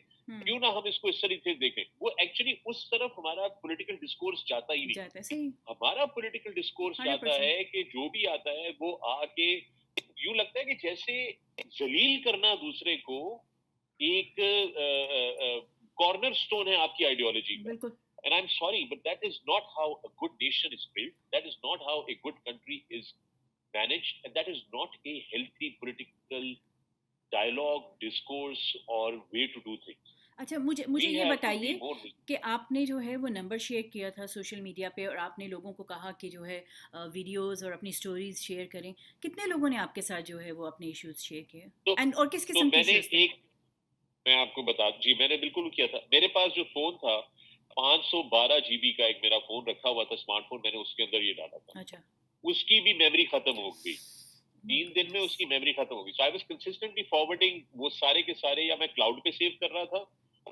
کیوں 0.46 0.60
نہ 0.60 0.66
ہم 0.66 0.84
اس 0.86 1.00
کو 1.00 1.08
اس 1.08 1.22
طریقے 1.22 1.54
سے 1.54 1.60
دیکھیں؟ 1.60 1.84
وہ 2.02 2.10
ایکچولی 2.18 2.54
اس 2.66 2.90
طرف 2.90 3.12
ہمارا 3.18 3.48
پولیٹیکل 3.48 3.96
ڈسکورس 3.96 4.46
جاتا 4.48 4.74
ہی 4.74 4.86
نہیں۔ 4.86 4.94
ہمارا 5.70 6.06
پولیٹیکل 6.06 6.54
ڈسکورس 6.54 6.98
جاتا 7.06 7.40
ہے 7.40 7.64
کہ 7.64 7.84
جو 7.84 8.10
بھی 8.10 8.28
آتا 8.28 8.52
ہے 8.52 8.70
وہ 8.80 8.98
آ 9.02 9.26
کے 9.26 9.50
یوں 10.18 10.36
لگتا 10.36 10.60
ہے 10.60 10.66
کہ 10.66 10.74
جیسے 10.84 11.32
جلیل 11.80 12.22
کرنا 12.22 12.54
دوسرے 12.56 12.98
کو 12.98 13.20
ایک 14.00 14.36
کارنر 15.98 16.34
سٹون 16.34 16.68
ہے 16.68 16.76
آپ 16.76 16.98
کی 16.98 17.06
آئیڈیالوجی 17.06 17.58
میں 17.58 17.74
And 18.26 18.34
I'm 18.34 18.48
sorry, 18.48 18.82
but 18.90 19.00
that 19.04 19.24
is 19.28 19.38
not 19.48 19.66
how 19.78 19.86
a 20.08 20.10
good 20.22 20.36
nation 20.42 20.74
is 20.74 20.84
built. 20.96 21.16
That 21.34 21.48
is 21.50 21.56
not 21.64 21.82
how 21.82 21.96
a 22.04 22.14
good 22.24 22.38
country 22.46 22.78
is 22.90 23.10
managed 23.74 24.26
and 24.26 24.34
that 24.34 24.48
is 24.48 24.60
not 24.74 24.98
a 25.06 25.16
healthy 25.32 25.70
political 25.82 26.50
dialogue 27.32 27.86
discourse 28.00 28.66
or 28.88 29.08
way 29.36 29.48
to 29.54 29.64
do 29.70 29.78
things. 29.86 30.12
اچھا 30.38 30.58
مجھے 30.58 30.84
مجھے 30.88 31.10
یہ 31.10 31.26
بتائیے 31.26 31.74
کہ 32.26 32.38
آپ 32.42 32.72
نے 32.72 32.86
جو 32.86 33.00
ہے 33.02 33.16
وہ 33.18 33.28
نمبر 33.28 33.58
شیئر 33.58 33.82
کیا 33.82 34.10
تھا 34.10 34.28
سوشل 34.28 34.62
میڈیا 34.62 34.90
پہ 34.90 35.08
اور 35.08 35.16
آپ 35.16 35.40
نے 35.40 35.48
لوگوں 35.48 35.74
کو 35.74 35.84
کہا 35.84 36.12
کہ 36.12 36.30
جو 36.30 36.46
ہے 36.46 36.60
ویڈیوز 37.14 37.64
اور 37.64 37.72
اپنی 37.72 37.92
سٹوریز 37.92 38.42
شیئر 38.42 38.66
کریں۔ 38.72 38.92
کتنے 39.20 39.48
لوگوں 39.48 39.70
نے 39.70 39.78
آپ 39.78 39.96
کے 39.96 40.02
ساتھ 40.02 40.26
جو 40.26 40.40
ہے 40.42 40.52
وہ 40.52 40.68
اپنے 40.68 40.88
ایشوز 40.88 41.22
شیئر 41.24 41.44
کیے؟ 41.44 41.66
اور 41.92 42.28
کس 42.28 42.48
قسم 42.48 42.70
کے 42.70 42.80
ایک 42.92 43.32
میں 44.26 44.36
آپ 44.36 44.54
کو 44.54 44.62
بتا 44.62 44.90
جی 44.90 45.14
میں 45.14 45.28
نے 45.28 45.38
بالکل 45.38 45.70
کیا 45.70 45.86
تھا۔ 45.88 46.00
میرے 46.12 46.28
پاس 46.28 46.56
جو 46.56 46.64
فون 46.64 46.98
تھا 46.98 47.20
پانچ 47.76 48.06
سو 48.06 48.24
بارہ 48.24 48.60
جی 48.60 48.78
بی 48.78 48.92
کا 48.92 49.06
ایک 49.06 49.18
میرا 49.22 49.40
فون 49.40 49.68
رکھا 49.68 49.90
ہوا 49.90 50.04
تھا 50.04 50.14
اسمارٹ 50.14 50.44
فون 50.50 50.60
میں 50.64 50.72
نے 50.72 50.78
اس 50.78 50.96
کے 50.96 51.04
اندر 51.04 51.22
یہ 51.22 51.34
ڈالا 51.34 51.58
تھا۔ 51.58 51.80
اچھا۔ 51.80 51.98
اس 52.44 52.64
کی 52.64 52.82
بھی 52.82 52.94
میموری 52.94 53.26
ختم 53.26 53.58
ہو 53.58 53.70
گئی۔ 53.70 53.94
تین 54.64 54.96
دن 54.96 55.12
میں 55.12 55.22
اس 55.22 55.38
کی 55.38 55.46
میموری 55.46 55.74
ختم 55.74 55.96
ہو 55.96 56.06
گئی۔ 56.06 56.14
سو 56.14 56.24
آئی 56.24 56.32
واز 56.32 56.44
فارورڈنگ 57.10 57.60
وہ 57.74 57.90
سارے 57.90 58.22
کے 58.22 58.34
سارے 58.34 58.62
یا 58.62 58.76
میں 58.76 58.88
کلاؤڈ 58.88 59.24
پہ 59.24 59.32
سیو 59.32 59.50
کر 59.60 59.72
رہا 59.72 59.84
تھا 59.84 59.98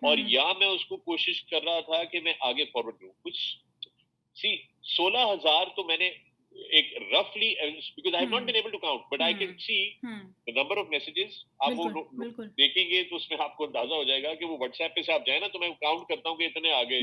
اور 0.02 0.18
یا 0.18 0.54
میں 0.60 0.68
اس 0.68 0.86
کو 0.86 0.98
کوشش 0.98 1.44
کر 1.44 1.64
رہا 1.64 1.80
تھا 1.80 2.04
کہ 2.04 2.20
میں 2.20 2.34
آگے 2.40 2.66
فارورڈ 2.66 3.00
کروں۔ 3.00 3.12
کچھ 3.22 3.58
سی 4.36 4.58
سولہ 4.84 5.18
ہزار 5.18 5.68
تو 5.76 5.84
میں 5.84 5.98
نے 5.98 6.10
ایک 6.56 6.98
رفلی 7.14 7.54
because 7.96 8.16
I 8.16 8.26
not 8.26 8.44
been 8.44 8.56
able 8.56 8.70
to 8.70 8.78
count 8.78 9.02
but 9.12 9.22
I 9.22 9.34
can 9.34 9.58
see 9.58 9.92
number 10.52 10.78
of 10.78 10.86
messages 10.90 11.44
آپ 11.60 11.72
وہ 11.76 11.84
دیکھیں 12.58 12.90
گے 12.90 13.04
تو 13.04 13.16
اس 13.16 13.30
میں 13.30 13.38
آپ 13.40 13.58
کو 13.58 13.64
اندازہ 13.64 13.94
ہو 13.94 14.04
جائے 14.04 14.24
گا 14.24 14.34
کہ 14.34 14.46
وہ 14.46 14.58
واٹس 14.58 14.82
ایپ 14.82 14.96
پہ 14.96 15.02
سے 15.02 15.14
آپ 15.14 15.26
جائیں 15.26 15.42
نا 15.42 15.48
تو 15.48 15.60
میں 15.60 15.70
کاؤنٹ 15.70 16.08
کرتا 16.10 16.30
ہوں 16.30 16.38
کہ 16.38 16.44
اتنے 16.44 16.72
آگے 16.72 17.00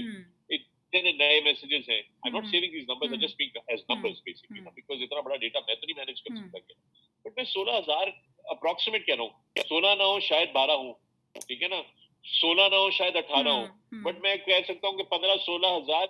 نئے 0.93 1.41
میسجز 1.41 1.89
ہیں. 1.89 1.99
I 1.99 2.31
not 2.33 2.45
saying 2.51 2.73
these 2.73 2.85
number 2.89 3.07
just 3.07 3.25
speak 3.25 3.57
as 3.67 3.81
numbers 3.89 4.21
basically 4.25 4.61
because 4.61 5.03
اتنا 5.03 5.21
بڑا 5.21 5.37
ڈیٹا 5.37 5.59
میں 5.67 5.75
تو 5.75 5.87
نہیں 5.87 5.97
مینج 5.97 6.23
کر 6.23 6.37
سکتا 6.37 6.59
کیا 6.59 6.77
بٹ 7.25 7.37
میں 7.37 7.45
سولہ 7.45 7.71
ہزار 7.71 8.09
اپروکسیمیٹ 8.45 9.07
کہہ 9.07 9.15
رہا 9.15 9.23
ہوں. 9.23 9.31
سولہ 9.69 9.95
نہ 9.99 10.03
ہو 10.03 10.21
شاید 10.21 10.53
بارہ 10.53 10.71
ہوں 10.71 10.93
ٹھیک 11.35 11.63
ہے 11.63 11.69
نا؟ 11.69 11.83
سولہ 12.25 12.69
نہ 12.71 12.75
ہو 12.75 12.91
شاید 12.91 13.17
اٹھارہ 13.17 13.49
ہوں۔ 13.49 13.67
بٹ 14.05 14.21
میں 14.21 14.37
کہہ 14.37 14.65
سکتا 14.69 14.89
ہوں 14.89 14.97
کہ 14.97 15.03
پندرہ 15.03 15.37
سولہ 15.47 15.67
ہزار 15.67 16.07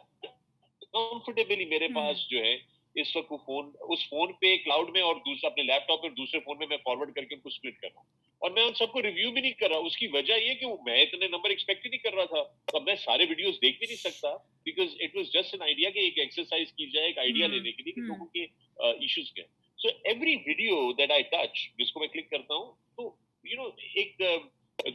کمفرٹیبلی 0.92 1.64
میرے 1.64 1.88
پاس 1.88 2.28
جو 2.30 2.44
ہے 2.44 2.56
اس 2.94 3.16
وقت 3.16 3.32
فون 3.46 3.70
اس 3.80 4.08
فون 4.08 4.32
پہ 4.32 4.56
کلاؤڈ 4.56 4.90
میں 4.90 5.02
اور 5.02 5.16
دوسرا 5.16 5.50
اپنے 5.50 5.62
لیپ 5.62 5.88
ٹاپ 5.88 6.02
پہ 6.02 6.08
دوسرے 6.08 6.40
فون 6.40 6.58
میں 6.58 6.66
میں 6.66 6.76
فارورڈ 6.76 7.14
کر 7.14 7.24
کے 7.24 7.34
ان 7.34 7.40
کو 7.40 7.48
اسپلٹ 7.48 7.80
کر 7.80 7.88
رہا 7.88 8.00
ہوں۔ 8.00 8.06
اور 8.42 8.50
میں 8.50 8.62
ان 8.62 8.74
سب 8.74 8.92
کو 8.92 9.02
ریویو 9.02 9.30
بھی 9.30 9.40
نہیں 9.40 9.52
کر 9.52 9.70
رہا 9.70 9.86
اس 9.86 9.96
کی 9.96 10.06
وجہ 10.06 10.34
یہ 10.34 10.54
کہ 10.54 10.66
میں 10.86 11.00
اتنے 11.02 11.28
نمبر 11.28 11.50
ایکسپیکٹ 11.50 11.84
ہی 11.84 11.90
نہیں 11.90 12.00
کر 12.00 12.14
رہا 12.14 12.24
تھا۔ 12.24 12.42
اب 12.72 12.82
میں 12.82 12.94
سارے 12.94 13.24
ویڈیوز 13.28 13.54
دیکھ 13.62 13.78
بھی 13.78 13.86
نہیں 13.86 13.96
سکتا 13.96 14.34
because 14.64 14.94
it 15.00 15.16
was 15.16 15.32
just 15.32 15.54
an 15.54 15.62
idea 15.62 15.90
کہ 15.90 15.98
ایک 15.98 16.18
ایکسرسائز 16.18 16.72
کی 16.72 16.86
جائے 16.90 17.06
ایک 17.06 17.18
آئیڈیا 17.18 17.46
لینے 17.46 17.72
کے 17.72 17.82
لیے 17.82 17.92
کہ 17.92 18.00
لوگوں 18.00 18.26
کے 18.26 18.46
ایشوز 18.76 19.32
کیا 19.32 19.44
so 19.78 19.88
every 20.04 20.34
video 20.46 20.92
that 20.92 21.10
I 21.10 21.22
touch 21.32 21.68
جس 21.78 21.92
کو 21.92 22.00
میں 22.00 22.08
کلک 22.08 22.30
کرتا 22.30 22.54
ہوں 22.54 22.72
تو 22.96 23.10
یو 23.44 23.62
نو 23.62 23.68
ایک 23.94 24.22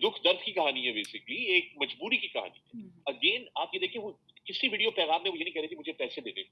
دکھ 0.02 0.24
درد 0.24 0.44
کی 0.44 0.52
کہانی 0.52 0.86
ہے 0.88 0.92
بیسکلی 0.92 1.42
ایک 1.54 1.72
مجبوری 1.76 2.18
کی 2.18 2.28
کہانی 2.28 2.60
ہے۔ 2.60 2.88
اگین 3.06 3.46
آپ 3.56 3.74
یہ 3.76 3.80
دیکھیں 3.80 4.02
وہ 4.02 4.12
کسی 4.46 4.68
ویڈیو 4.68 4.92
پیغام 4.92 5.24
میں 5.24 5.32
وہ 5.32 5.38
یہ 5.38 5.44
نہیں 5.44 5.54
کہہ 5.54 5.62
رہی 5.62 5.68
تھی 5.68 5.78
مجھے 5.78 5.92
پیسے 5.94 6.22
دے 6.22 6.32
دیں۔ 6.32 6.44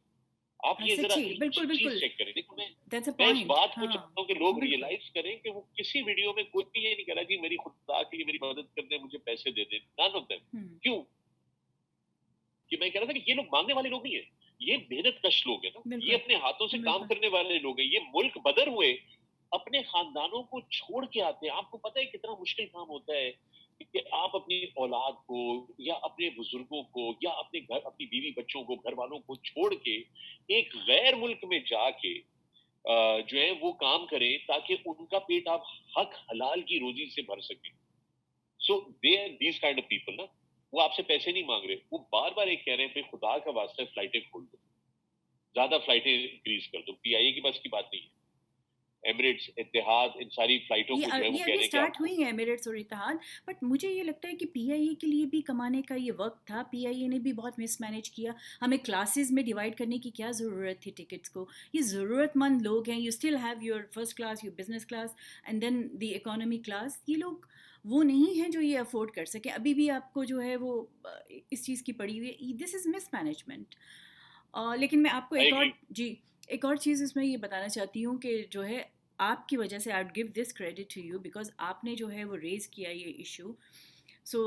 آپ 0.64 0.82
یہ 0.82 0.96
ذرا 0.96 1.16
بالکل 1.40 1.66
بالکل۔ 1.66 2.00
چیک 2.00 2.18
کریں۔ 2.18 2.34
دیکھو 2.34 2.56
میں 2.56 2.66
اس 2.66 3.46
بات 3.46 3.70
کو 3.76 3.86
چاہتا 3.86 4.14
ہوں 4.18 4.24
کہ 4.24 4.34
لوگ 4.34 4.60
ریئلائز 4.60 5.12
کریں 5.14 5.36
کہ 5.38 5.50
وہ 5.50 5.62
کسی 5.76 6.02
ویڈیو 6.02 6.34
میں 6.34 6.44
کوئی 6.44 6.66
بھی 6.72 6.84
یہ 6.84 6.96
نہیں 6.96 7.06
کہہ 7.06 7.14
رہا 7.14 7.22
جی 7.22 7.38
میری 7.38 7.56
خدا 7.58 8.04
کے 8.04 8.18
لیے 8.18 8.26
میری 8.26 8.38
مدد 8.42 8.76
کر 8.76 8.82
دیں 8.82 8.98
مجھے 8.98 9.18
پیسے 9.18 9.52
دے 9.52 9.64
دیں۔ 9.66 9.80
نان 9.98 10.10
آف 10.14 10.24
دم 10.30 10.36
کیوں؟ 10.82 11.02
کہ 12.70 12.78
میں 12.80 12.90
کہہ 12.90 13.02
رہا 13.02 13.12
تھا 13.12 13.20
کہ 13.20 13.30
یہ 13.30 13.36
لوگ 13.36 13.46
مانگنے 13.52 13.74
والے 13.74 13.90
لوگ 13.90 14.04
نہیں 14.04 14.16
ہیں۔ 14.16 14.22
یہ 14.60 14.78
محنت 14.90 15.24
کش 15.24 15.48
لوگ 15.48 15.64
ہیں 15.64 15.72
نا۔ 15.76 15.80
یہ 16.04 16.16
اپنے 16.16 16.36
ہاتھوں 16.36 16.68
سے 16.68 16.78
کام 16.86 17.08
کرنے 17.08 17.28
والے 17.28 17.60
لوگ 17.60 17.80
ہیں۔ 17.80 17.88
یہ 17.88 18.00
ملک 18.14 18.38
بدر 18.38 18.68
ہوئے 18.68 18.98
اپنے 19.52 19.82
خاندانوں 19.82 20.44
کو 20.44 20.62
چھوڑ 20.62 21.06
کے 21.06 21.22
آتے 21.22 21.50
ہیں۔ 21.50 21.56
آپ 21.56 21.72
کو 21.72 21.78
پتہ 21.78 22.00
ہے 22.00 22.06
کتنا 22.06 22.32
مشکل 22.40 22.66
کام 22.66 22.90
ہوتا 22.90 23.14
ہے۔ 23.14 23.32
کہ 23.84 24.00
آپ 24.12 24.36
اپنی 24.36 24.64
اولاد 24.76 25.12
کو 25.26 25.68
یا 25.80 25.94
اپنے 26.02 26.30
بزرگوں 26.30 26.82
کو 26.86 27.12
یا 27.22 27.30
اپنے 27.38 27.60
گھر، 27.60 27.80
اپنی 27.84 28.06
بیوی 28.06 28.32
بچوں 28.32 28.64
کو، 28.64 28.76
گھر 28.76 28.98
والوں 28.98 29.20
کو 29.20 29.36
چھوڑ 29.44 29.74
کے 29.76 29.96
ایک 30.48 30.76
غیر 30.88 31.16
ملک 31.16 31.44
میں 31.44 31.60
جا 31.68 31.90
کے 32.02 32.14
جو 33.28 33.40
ہے 33.40 33.52
وہ 33.62 33.72
کام 33.80 34.06
کریں 34.06 34.38
تاکہ 34.48 34.76
ان 34.86 35.06
کا 35.06 35.20
پیٹ 35.20 35.48
آپ 35.48 35.64
حق 35.98 36.16
حلال 36.32 36.62
کی 36.62 36.80
روزی 36.80 37.10
سے 37.10 37.22
بھر 37.22 37.42
سکیں۔ 37.42 37.72
So 38.60 38.80
they 39.04 39.18
are 39.18 39.28
these 39.40 39.60
kind 39.60 39.80
of 39.80 39.88
people 39.90 40.16
نا، 40.16 40.26
وہ 40.74 40.82
آپ 40.82 40.96
سے 40.96 41.04
پیسے 41.04 41.32
نہیں 41.32 41.44
مانگ 41.44 41.66
رہے، 41.66 41.76
وہ 41.92 41.98
بار 42.12 42.32
بار 42.32 42.48
ایک 42.48 42.66
کہہ 42.66 42.76
رہے 42.76 42.86
ہیں 42.86 43.02
خدا 43.12 43.38
کا 43.38 43.52
واسطہ 43.52 43.82
فلائٹیں 43.94 44.20
کھول 44.22 44.46
دو، 44.52 44.58
زیادہ 45.56 45.78
فلائٹیں 45.86 46.14
انکریز 46.14 46.68
کر 46.68 46.82
دو 46.88 46.94
پی 46.94 47.16
آئی 47.16 47.26
اے 47.26 47.32
کی 47.32 47.42
بس 47.42 47.60
کی 47.60 47.70
بات 47.70 47.94
نہیں 47.94 48.04
ہے۔ 48.04 48.20
ایمریٹس 49.04 49.50
اتحاد 49.58 50.10
ان 50.16 50.30
ساری 50.30 50.58
فلائٹوں 50.60 50.96
کو 50.96 51.02
جو 51.02 51.24
ہے 51.24 51.30
وہ 51.30 51.38
کہہ 51.38 51.64
سٹارٹ 51.66 52.00
ہوئی 52.00 52.18
ہیں 52.18 52.26
ایمریٹس 52.26 52.68
اور 52.68 52.76
اتحاد 52.76 53.16
بٹ 53.48 53.64
مجھے 53.64 53.90
یہ 53.90 54.04
لگتا 54.04 54.28
ہے 54.28 54.36
کہ 54.36 54.46
پی 54.46 54.72
آئی 54.72 54.88
اے 54.88 54.96
کے 54.96 55.08
لیے 55.08 55.26
بھی 55.26 55.42
کمانے 55.42 55.82
کا 55.82 55.96
یہ 55.96 56.12
وقت 56.18 56.46
تھا۔ 56.48 56.64
پی 56.72 56.86
آئی 56.86 57.02
اے 57.02 57.08
نے 57.08 57.20
بھی 57.20 57.34
بہت 57.34 57.60
مس 57.60 57.80
مینیج 57.82 58.12
کیا۔ 58.12 58.32
ہمیں 58.62 58.78
کلاسز 58.78 59.32
میں 59.32 59.44
ڈیوائڈ 59.44 59.76
کرنے 59.76 59.98
کی 59.98 60.12
کیا 60.12 60.32
ضرورت 60.32 60.82
تھی 60.82 60.92
ٹکٹس 60.92 61.30
کو؟ 61.30 61.46
یہ 61.74 61.82
ضرورت 61.82 62.38
مند 62.38 62.62
لوگ 62.62 62.90
ہیں۔ 62.90 63.00
You 63.00 63.08
still 63.08 63.36
have 63.36 63.64
your 63.64 63.82
first 63.94 64.18
class 64.18 64.44
your 64.44 64.54
business 64.54 64.86
class 64.86 65.16
and 65.44 65.62
then 65.62 65.88
the 66.02 66.16
economy 66.16 66.58
class 66.58 67.02
یہ 67.08 67.18
لوگ 67.18 67.46
وہ 67.86 68.04
نہیں 68.04 68.40
ہیں 68.40 68.50
جو 68.50 68.62
یہ 68.62 68.80
افورڈ 68.80 69.12
کر 69.12 69.26
سکیں 69.26 69.52
ابھی 69.52 69.74
بھی 69.74 69.90
آپ 69.90 70.14
کو 70.14 70.24
جو 70.24 70.42
ہے 70.42 70.56
وہ 70.56 70.82
اس 71.52 71.66
چیز 71.66 71.82
کی 71.82 71.94
پڑی 71.94 72.20
ہوئی 72.20 72.54
دس 72.54 72.76
از 72.76 72.88
مس 72.88 73.14
مینجمنٹ 73.14 73.76
لیکن 74.78 75.02
میں 75.04 75.12
آپ 75.12 75.30
کو 75.30 75.36
ایک 75.36 75.54
اور 75.54 75.66
جی۔ 75.90 76.16
ایک 76.52 76.66
اور 76.66 76.76
چیز 76.76 77.02
اس 77.04 77.16
میں 77.16 77.26
یہ 77.26 77.38
بتانا 77.38 77.68
چاہتی 77.70 78.04
ہوں 78.06 78.18
کہ 78.18 78.44
جو 78.52 78.66
ہے، 78.66 78.82
آپ 79.20 79.48
کی 79.50 79.58
وجہ 79.58 79.78
سے 79.80 79.92
I 79.92 80.06
give 80.16 80.28
this 80.36 80.54
credit 80.54 80.94
to 80.94 81.00
you 81.00 81.20
because 81.20 81.52
آپ 81.58 81.84
نے 81.84 81.96
جو 81.96 82.12
ہے 82.12 82.24
وہ 82.24 82.38
ریز 82.38 82.68
کیا 82.68 82.90
یہ 82.90 83.14
ایشو 83.18 83.52
سو 84.26 84.42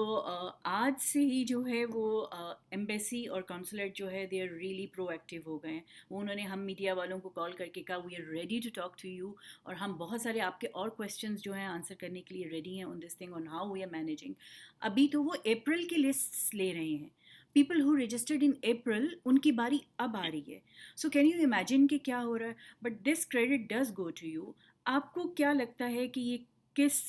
آج 0.63 1.01
سے 1.03 1.21
ہی 1.21 1.45
جو 1.45 1.65
ہے 1.67 1.85
وہ 1.85 2.27
ایمبیسی 2.71 3.25
اور 3.27 3.43
کونسلیٹ 3.43 3.97
جو 3.97 4.11
ہے 4.11 4.27
they 4.27 4.43
are 4.43 4.49
really 4.49 4.87
pro 4.87 5.07
active 5.09 5.41
ہو 5.47 5.57
گئے 5.63 5.73
ہیں۔ 5.73 5.81
وہ 6.11 6.21
انہوں 6.21 6.35
نے 6.35 6.43
ہم 6.43 6.61
میڈیا 6.61 6.95
والوں 6.95 7.19
کو 7.19 7.29
کال 7.31 7.53
کر 7.53 7.67
کے 7.67 7.83
کہا 7.83 7.97
we 7.97 8.17
are 8.17 8.29
ready 8.31 8.61
to 8.61 8.71
talk 8.75 8.99
to 8.99 9.09
you 9.09 9.33
اور 9.63 9.75
ہم 9.75 9.97
بہت 9.99 10.21
سارے 10.21 10.41
آپ 10.41 10.61
کے 10.61 10.69
اور 10.73 10.89
کویشچنز 10.91 11.43
جو 11.43 11.55
ہیں 11.55 11.67
آنسر 11.67 11.95
کرنے 11.95 12.23
کے 12.23 12.35
لیے 12.35 12.49
ریڈی 12.49 12.77
ہیں 12.77 12.85
on 12.85 13.03
this 13.03 13.17
thing 13.17 13.35
on 13.35 13.49
how 13.49 13.71
we 13.73 13.83
are 13.83 13.91
managing 13.93 14.35
ابھی 14.81 15.09
تو 15.09 15.23
وہ 15.25 15.35
اپریل 15.45 15.87
کی 15.89 15.97
لسٹ 15.99 16.55
لے 16.55 16.73
رہے 16.73 16.81
ہیں۔ 16.81 17.09
People 17.57 17.81
who 17.81 17.97
registered 17.97 18.43
in 18.43 18.53
April 18.65 19.07
ان 19.25 19.39
کی 19.39 19.53
باری 19.53 19.79
اب 19.99 20.17
آ 20.17 20.27
رہی 20.27 20.55
ہے 20.55 20.59
سو 20.97 21.11
کین 21.11 21.27
یو 21.27 21.43
امیجن 21.45 21.87
کہ 21.87 21.99
کیا 22.01 22.23
ہو 22.23 22.39
رہا 22.39 22.47
ہے 22.47 22.55
but 22.83 23.05
this 23.07 23.27
credit 23.27 23.69
does 23.71 23.93
go 23.99 24.09
to 24.11 24.27
you 24.27 24.53
آپ 24.87 25.13
کو 25.15 25.29
کیا 25.33 25.53
لگتا 25.53 25.91
ہے 25.91 26.07
کہ 26.09 26.21
یہ 26.21 26.39
کس 26.77 27.03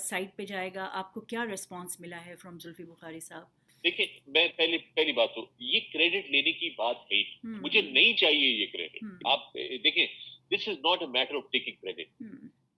سائٹ 0.00 0.36
پہ 0.36 0.44
جائے 0.44 0.70
گا 0.74 0.88
آپ 0.92 1.12
کو 1.14 1.20
کیا 1.22 1.44
ریسپانس 1.46 2.00
ملا 2.00 2.24
ہے 2.24 2.34
فرام 2.36 2.58
زلفی 2.58 2.84
بخاری 2.84 3.20
صاحب 3.20 3.52
دیکھیں 3.84 4.06
میں 4.28 4.46
پہلے 4.56 4.78
پہلی 4.94 5.12
بات 5.12 5.36
ہوں 5.36 5.44
یہ 5.62 5.80
کریڈٹ 5.92 6.30
لینے 6.30 6.52
کی 6.52 6.70
بات 6.78 7.12
ہے 7.12 7.22
مجھے 7.44 7.80
نہیں 7.82 8.16
چاہیے 8.16 8.48
یہ 8.48 8.66
کریڈٹ 8.72 9.26
آپ 9.26 9.52
دیکھیں 9.84 10.06
this 10.50 10.68
is 10.68 10.78
not 10.80 11.02
a 11.02 11.08
matter 11.10 11.34
of 11.34 11.50
taking 11.52 11.76
credit 11.82 12.22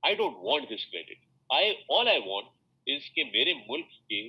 I 0.03 0.15
don't 0.15 0.37
want 0.41 0.71
this 0.71 0.87
credit 0.87 1.19
I 1.51 1.73
all 1.91 2.09
I 2.09 2.21
want 2.27 2.91
is 2.91 3.11
کہ 3.11 3.25
میرے 3.33 3.55
ملک 3.61 3.93
کے 4.09 4.23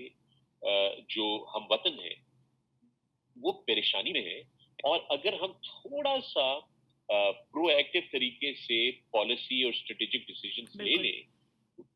جو 1.09 1.25
ہم 1.55 1.65
وطن 1.69 1.97
وہ 3.41 3.51
پریشانی 3.67 4.11
میں 4.11 4.21
ہیں 4.21 4.41
اور 4.83 4.99
اگر 5.09 5.33
ہم 5.41 5.51
تھوڑا 5.63 6.15
سا 6.25 6.47
پرو 7.09 7.67
ایکٹیو 7.67 8.01
طریقے 8.11 8.53
سے 8.57 8.79
پالیسی 9.11 9.63
اور 9.63 9.73
اسٹریٹجک 9.73 10.27
ڈیسیزنس 10.27 10.75
لے 10.77 10.95
لیں 11.01 11.21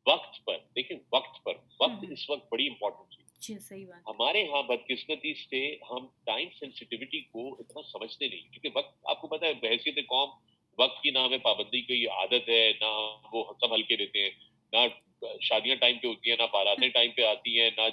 وقت 0.06 0.44
پر 0.44 0.58
دیکھیں 0.76 0.96
وقت 1.12 1.42
پر 1.44 1.56
وقت 1.80 2.04
اس 2.10 2.28
وقت 2.30 2.52
بڑی 2.52 2.66
امپورٹنٹ 2.68 3.20
چیز 3.40 3.72
ہمارے 4.06 4.42
ہاں 4.48 4.62
بدقسمتی 4.62 5.32
سے 5.34 5.60
ہم 5.90 6.06
ٹائم 6.24 6.48
سینسٹیوٹی 6.58 7.20
کو 7.22 7.48
اتنا 7.54 7.82
سمجھتے 7.82 8.28
نہیں 8.28 8.52
کیونکہ 8.52 8.78
وقت 8.78 8.94
آپ 9.04 9.20
کو 9.20 9.28
پتا 9.28 9.46
ہے 9.46 9.54
بحثیت 9.62 9.96
قوم 10.06 10.30
وقت 10.78 11.02
کی 11.02 11.10
نہ 11.10 11.18
ہمیں 11.18 11.38
پابندی 11.38 11.80
کی 11.80 12.06
عادت 12.08 12.48
ہے 12.48 12.64
نہ 12.80 12.92
وہ 13.32 13.44
سب 13.60 13.74
ہلکے 13.74 13.96
دیتے 13.96 14.22
ہیں 14.22 14.30
نہ 14.72 14.86
شادیاں 15.40 15.76
ٹائم 15.76 15.98
پہ 15.98 16.06
ہوتی 16.06 16.30
ہیں 16.30 16.36
نہ 16.36 16.46
باراتیں 16.52 16.88
ٹائم 16.88 17.10
پہ 17.10 17.22
آتی 17.24 17.60
ہیں 17.60 17.70
نہ 17.76 17.88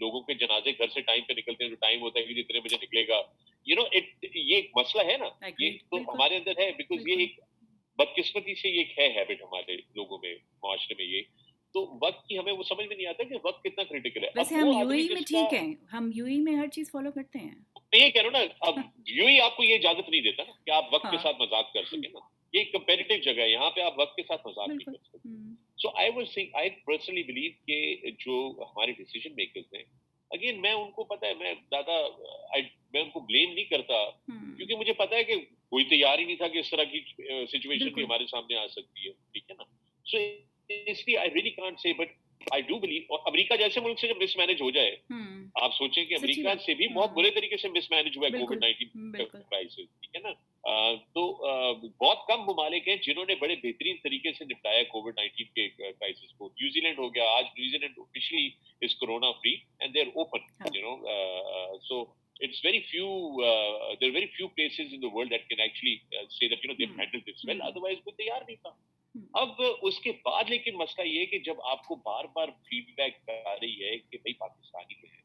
لوگوں 0.00 0.20
کے 0.20 0.34
جنازے 0.34 0.70
گھر 0.70 0.88
سے 0.88 1.00
ٹائم 1.00 1.24
پہ 1.24 1.32
نکلتے 1.32 1.64
ہیں 1.64 1.70
جو 1.70 1.76
ٹائم 1.76 2.00
ہوتا 2.00 2.20
ہے 2.20 2.24
کہ 2.24 2.34
جتنے 2.34 2.60
بجے 2.60 2.76
نکلے 2.82 3.08
گا۔ 3.08 3.22
یو 3.66 3.76
نو 3.76 3.82
یہ 4.34 4.54
ایک 4.54 4.70
مسئلہ 4.76 5.12
ہے 5.12 5.16
نا۔ 5.16 5.46
یہ 5.58 5.70
تو 5.90 5.96
ہمارے 5.96 6.36
اندر 6.36 6.52
ہے 6.58 6.72
بیکاز 6.72 7.08
یہ 7.08 7.14
ایک 7.18 7.40
بدقسمتی 7.98 8.54
سے 8.54 8.68
یہ 8.68 8.84
ہے 8.98 9.08
ہیبٹ 9.08 9.42
ہمارے 9.42 9.76
لوگوں 9.94 10.18
میں 10.22 10.34
معاشرے 10.62 10.94
میں 10.98 11.04
یہ۔ 11.04 11.22
تو 11.72 11.98
وقت 12.02 12.28
کی 12.28 12.38
ہمیں 12.38 12.52
وہ 12.52 12.62
سمجھ 12.62 12.86
میں 12.86 12.96
نہیں 12.96 13.06
آتا 13.06 13.22
کہ 13.22 13.34
وقت 13.44 13.64
کتنا 13.64 13.84
کریٹیکل 13.84 14.24
ہے۔ 14.24 14.28
ویسے 14.36 14.54
ہم 14.54 14.66
یو 14.66 14.88
ای 14.88 15.08
میں 15.08 15.22
ٹھیک 15.26 15.54
ہیں۔ 15.54 15.74
ہم 15.92 16.10
یو 16.14 16.24
ای 16.24 16.38
میں 16.38 16.54
ہر 16.54 16.66
چیز 16.66 16.90
فالو 16.90 17.12
کرتے 17.12 17.38
ہیں۔ 17.38 17.54
میں 17.92 18.04
یہ 18.04 18.10
کہہ 18.10 18.22
رہا 18.22 18.38
ہوں 18.38 18.46
نا 18.46 18.54
اب 18.60 18.74
یو 19.06 19.26
ای 19.26 19.40
آپ 19.40 19.56
کو 19.56 19.64
یہ 19.64 19.74
اجازت 19.74 20.08
نہیں 20.08 20.20
دیتا 20.20 20.42
نا 20.42 20.52
کہ 20.66 20.70
آپ 20.70 20.94
وقت 20.94 21.06
کے 21.10 21.16
ساتھ 21.22 21.36
مذاق 21.40 21.72
کر 21.72 21.84
سکیں 21.84 22.10
نا۔ 22.12 22.18
یہ 22.52 22.64
کمپیریٹیو 22.72 23.32
جگہ 23.32 23.42
ہے 23.42 23.50
یہاں 23.50 23.70
پہ 23.70 23.80
آپ 23.80 23.98
وقت 23.98 24.16
کے 24.16 24.22
ساتھ 24.22 24.46
مذاق 24.46 24.68
نہیں 24.68 24.78
کر 24.78 24.92
سکتے۔ 24.92 25.28
سو 25.84 25.90
آئی 25.94 26.10
وز 26.16 26.28
سنگ 26.34 26.46
آئی 26.52 26.70
پرسنلی 26.84 27.22
بلیو 27.22 27.50
کہ 27.66 28.10
جو 28.18 28.36
ہمارے 28.60 28.92
ڈیسیزن 28.92 29.34
میکرز 29.34 29.74
ہیں 29.74 29.82
اگین 30.30 30.60
میں 30.60 30.72
ان 30.72 30.90
کو 30.90 31.04
پتا 31.04 31.26
ہے 31.26 31.34
میں 31.34 31.54
زیادہ 31.54 31.96
میں 32.92 33.00
ان 33.00 33.10
کو 33.10 33.20
بلیم 33.20 33.52
نہیں 33.52 33.64
کرتا 33.64 34.10
کیونکہ 34.56 34.76
مجھے 34.76 34.92
پتا 34.92 35.16
ہے 35.16 35.24
کہ 35.24 35.36
کوئی 35.68 35.84
تیار 35.84 36.18
ہی 36.18 36.24
نہیں 36.24 36.36
تھا 36.36 36.48
کہ 36.48 36.58
اس 36.58 36.70
طرح 36.70 36.84
کی 36.84 37.00
سچویشن 37.46 37.88
بھی 37.88 38.04
ہمارے 38.04 38.26
سامنے 38.26 38.56
آ 38.56 38.66
سکتی 38.66 39.08
ہے 39.08 39.12
ٹھیک 39.32 39.50
ہے 39.50 39.54
نا؟ 39.54 39.64
سو 40.06 40.18
اس 40.70 41.08
لیے 41.08 41.18
I 41.18 41.30
really 41.30 41.50
can't 41.50 41.80
say 41.80 41.92
but 41.92 42.08
I 42.52 42.62
do 42.62 42.78
believe 42.78 43.02
اور 43.08 43.18
امریکہ 43.26 43.56
جیسے 43.56 43.80
ملک 43.80 44.00
سے 44.00 44.08
جب 44.08 44.22
مس 44.22 44.36
مینج 44.36 44.62
ہو 44.62 44.70
جائے 44.70 44.96
آپ 45.54 45.74
سوچیں 45.74 46.04
کہ 46.04 46.14
امریکہ 46.14 46.54
سے 46.66 46.74
بھی 46.74 46.88
بہت 46.94 47.10
برے 47.10 47.30
طریقے 47.30 47.56
سے 47.56 47.68
مس 47.68 47.90
مینج 47.90 48.16
ہوا 48.16 48.26
ہے 48.26 48.38
کووڈ 48.38 48.58
نائنٹین 48.60 49.12
کرائسس 49.12 49.74
ٹھیک 49.76 50.16
ہے 50.16 50.20
نا؟ 50.20 50.32
تو 51.14 51.26
بہت 52.00 52.26
کم 52.28 52.42
ممالک 52.42 52.88
ہیں 52.88 52.96
جنہوں 53.02 53.24
نے 53.28 53.34
بڑے 53.40 53.54
بہترین 53.62 53.96
طریقے 54.04 54.32
سے 54.32 54.44
نپٹایا 54.44 54.82
کووڈ 54.92 55.14
نائنٹین 55.16 55.46
کے 55.54 55.68
کرائسس 55.68 56.32
کو۔ 56.38 56.48
نیوزی 56.48 56.80
لینڈ 56.80 56.98
ہو 56.98 57.14
گیا 57.14 57.24
آج 57.36 57.44
New Zealand 57.78 57.98
officially 57.98 58.46
is 58.82 58.96
corona 59.00 59.30
free 59.40 59.54
and 59.78 59.94
they 59.94 60.00
are 60.00 60.06
open 60.14 60.74
you 60.74 60.96
know 60.96 61.78
so 61.88 62.00
it's 62.40 62.64
very 62.64 62.80
few 62.80 63.06
there 64.00 64.10
very 64.14 64.26
few 64.26 64.48
places 64.48 64.94
in 64.94 65.04
world 65.12 65.30
that 65.30 65.48
can 65.48 65.60
actually 65.60 65.96
see 66.30 66.48
that 66.48 66.64
you 66.64 66.70
know 66.70 66.76
they 66.78 66.84
handle 66.98 67.20
this 67.30 67.44
well 67.48 67.62
otherwise 67.62 67.98
کوئی 68.04 68.24
تیار 68.24 68.42
نہیں 68.46 68.56
تھا۔ 68.56 68.70
اب 69.34 69.60
اس 69.82 69.98
کے 70.00 70.12
بعد 70.24 70.50
لیکن 70.50 70.76
مسئلہ 70.76 71.06
یہ 71.06 71.24
کہ 71.26 71.38
جب 71.38 71.60
آپ 71.64 71.86
کو 71.86 71.94
بار 72.04 72.24
بار 72.34 72.48
فیڈ 72.64 72.90
بیک 72.96 73.30
آ 73.46 73.54
رہی 73.54 73.82
ہے 73.84 73.96
کہ 74.00 74.18
بھائی 74.18 74.34
پاکستانی 74.34 74.94
جو 74.94 75.08
ہے، 75.08 75.22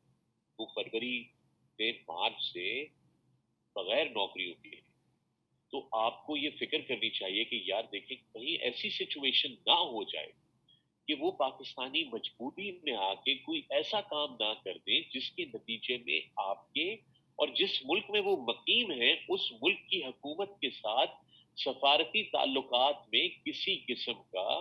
وہ 0.59 0.65
فروری 0.65 1.23
سے 1.79 1.91
مارچ 2.07 2.41
سے 2.43 2.83
بغیر 3.75 4.09
نوکریوں 4.09 4.53
کے 4.63 4.75
تو 5.73 5.87
آپ 5.97 6.25
کو 6.25 6.37
یہ 6.37 6.49
فکر 6.59 6.81
کرنی 6.87 7.09
چاہیے 7.09 7.43
کہ 7.43 7.61
یار 7.65 7.83
دیکھیں، 7.91 8.15
کہیں 8.17 8.55
ایسی 8.63 8.89
سچویشن 8.89 9.53
نہ 9.67 9.77
ہو 9.91 10.03
جائے 10.03 10.31
کہ 11.07 11.15
وہ 11.19 11.31
پاکستانی 11.37 12.03
مجبوری 12.03 12.71
میں 12.83 12.95
آ 12.95 13.13
کے 13.13 13.35
کوئی 13.35 13.61
ایسا 13.69 14.01
کام 14.09 14.35
نہ 14.39 14.53
کر 14.63 14.77
دیں 14.87 15.01
جس 15.13 15.29
کے 15.31 15.45
نتیجے 15.53 15.97
میں 16.05 16.19
آپ 16.43 16.67
کے 16.73 16.91
اور 17.39 17.47
جس 17.55 17.81
ملک 17.85 18.09
میں 18.09 18.21
وہ 18.21 18.35
مقیم 18.43 18.91
ہیں، 18.91 19.15
اس 19.29 19.51
ملک 19.61 19.87
کی 19.89 20.03
حکومت 20.03 20.59
کے 20.61 20.69
ساتھ 20.71 21.11
سفارتی 21.65 22.23
تعلقات 22.23 23.07
میں 23.11 23.27
کسی 23.45 23.75
قسم 23.87 24.13
کا 24.13 24.59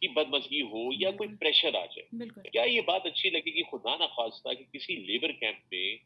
کی 0.00 0.08
بدمزگی 0.08 0.62
ہو 0.62 0.92
یا 0.92 1.10
کوئی 1.10 1.28
پریشر 1.40 1.74
آ 1.74 1.84
جائے۔ 1.86 2.28
کیا 2.50 2.62
یہ 2.62 2.80
بات 2.80 3.06
اچھی 3.06 3.30
لگے 3.30 3.50
گی 3.54 3.62
خدا 3.62 3.96
نہ 3.96 4.04
خواستہ 4.04 4.54
کہ 4.54 4.64
کسی 4.72 4.96
لیبر 4.96 5.32
کیمپ 5.32 5.72
میں 5.72 5.96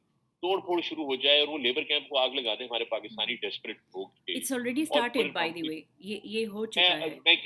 توڑ 0.42 0.60
پھوڑ 0.60 0.80
شروع 0.80 1.04
ہو 1.04 1.14
جائے 1.14 1.38
اور 1.40 1.48
وہ 1.48 1.58
لیبر 1.58 1.82
کیمپ 1.82 2.08
کو 2.08 2.18
آگ 2.18 2.28
لگا 2.28 2.54
دیں 2.54 2.66
ہمارے 2.66 2.84
پاکستانی 2.84 3.34
ڈیسپریٹ 3.34 3.76
لوگ 3.76 4.08
it's 4.26 4.52
already 4.52 4.84
started 4.84 5.32
by 5.32 5.50
the 5.50 5.68
way 5.68 5.80
یہ 5.98 6.18
یہ 6.24 6.46
ہو 6.46 6.66
چکا 6.66 6.98
ہے۔ 7.00 7.08
میں 7.24 7.36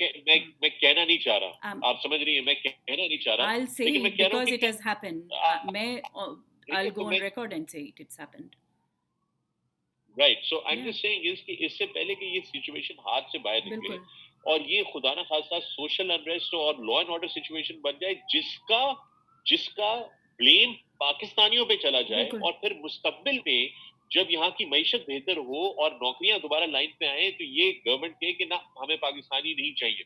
میں 0.61 0.69
کہنا 0.69 1.05
نہیں 1.05 1.17
چاہ 1.17 1.37
رہا۔ 1.37 1.73
آپ 1.83 2.01
سمجھ 2.01 2.23
رہی 2.23 2.33
ہیں 2.33 2.41
میں 2.41 2.53
کہنا 2.53 2.95
نہیں 2.95 3.17
چاہ 3.17 3.35
رہا 3.35 3.45
because 4.15 4.53
it 4.53 4.65
has 4.69 4.81
happened. 4.87 5.71
میں 5.71 5.89
I'll 6.71 6.91
go 6.91 7.05
on 7.05 7.21
record 7.21 7.53
and 7.53 7.71
say 7.75 7.83
it 7.83 8.01
it's 8.05 8.17
happened. 8.17 8.57
Right 10.19 10.43
so 10.45 10.59
I 10.65 10.79
am 10.79 10.91
seeing 10.91 11.25
اس 11.25 11.43
کہ 11.45 11.55
اس 11.59 11.77
سے 11.77 11.85
پہلے 11.85 12.15
کہ 12.15 12.25
یہ 12.25 12.39
سچویشن 12.45 12.99
ہاتھ 12.99 13.31
سے 13.31 13.37
باہر 13.37 13.65
نکلے 13.65 13.97
اور 14.43 14.59
یہ 14.59 14.83
خدا 14.93 15.13
نہ 15.13 15.21
خاصا 15.29 15.59
سوشل 15.59 16.11
انریسٹ 16.11 16.53
اور 16.53 16.75
لا 16.75 16.97
اینڈ 16.97 17.09
آرڈر 17.09 17.27
سچویشن 17.27 17.79
بن 17.79 17.93
جائے 18.01 18.13
جس 18.13 18.59
کا 18.59 18.93
جس 19.45 19.69
کا 19.69 19.95
بلیم 20.39 20.73
پاکستانیوں 20.97 21.65
پہ 21.65 21.75
چلا 21.75 22.01
جائے 22.01 22.23
اور 22.23 22.53
پھر 22.53 22.73
مستقبل 22.73 23.37
میں 23.45 23.67
جب 24.11 24.31
یہاں 24.31 24.49
کی 24.49 24.65
معیشت 24.65 25.09
بہتر 25.09 25.37
ہو 25.37 25.81
اور 25.81 25.91
نوکریاں 25.91 26.37
دوبارہ 26.39 26.65
لائن 26.65 26.91
پہ 26.99 27.05
آئیں 27.05 27.31
تو 27.31 27.43
یہ 27.43 27.71
گورنمنٹ 27.85 28.19
کہے 28.19 28.33
کہ 28.33 28.45
نہ 28.45 28.53
ہمیں 28.81 28.95
پاکستانی 28.95 29.53
نہیں 29.53 29.73
چاہیے۔ 29.73 30.03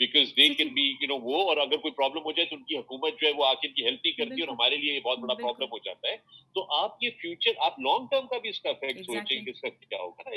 Because 0.00 0.28
they 0.36 0.48
can 0.54 0.68
be 0.68 0.82
you 0.82 1.06
know 1.08 1.16
وہ 1.16 1.48
اور 1.48 1.56
اگر 1.56 1.76
کوئی 1.76 1.92
پرابلم 1.92 2.24
ہو 2.24 2.32
جائے 2.32 2.46
تو 2.46 2.56
ان 2.56 2.62
کی 2.62 2.76
حکومت 2.76 3.20
جو 3.20 3.26
ہے 3.26 3.32
وہ 3.32 3.44
آ 3.44 3.54
کے 3.54 3.66
ان 3.66 3.72
کی 3.72 3.84
ہیلپ 3.84 4.00
نہیں 4.04 4.16
کرتی 4.16 4.40
اور 4.42 4.48
ہمارے 4.48 4.76
لیے 4.76 4.94
یہ 4.94 5.00
بہت 5.00 5.18
بڑا 5.18 5.34
پرابلم 5.34 5.68
ہو 5.72 5.78
جاتا 5.78 6.08
ہے۔ 6.08 6.16
تو 6.58 6.74
آپ 6.74 7.02
یہ 7.02 7.10
فیوچر 7.20 7.50
آپ 7.58 7.78
لانگ 7.80 8.06
ٹرم 8.06 8.26
کا 8.26 8.38
بھی 8.38 8.48
اس 8.48 8.60
کا 8.60 8.70
افیکٹ 8.70 9.04
سوچیں 9.06 9.44
کہ 9.44 9.50
اس 9.50 9.60
کا 9.60 9.68
کیا 9.68 9.98
ہوگا 9.98 10.30
نا؟ 10.30 10.36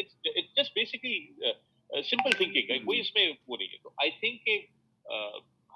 جسٹ 0.61 0.73
بیسکلی 0.75 1.19
سمپل 1.89 2.31
تھنکنگ 2.37 2.71
ہے 2.71 2.77
کوئی 2.79 2.99
اس 2.99 3.15
میں 3.15 3.31
وہ 3.47 3.57
نہیں 3.57 3.67
ہے۔ 3.67 3.77
تو 3.83 3.89
آئی 3.97 4.11
تھنک 4.11 4.45
کہ 4.45 4.59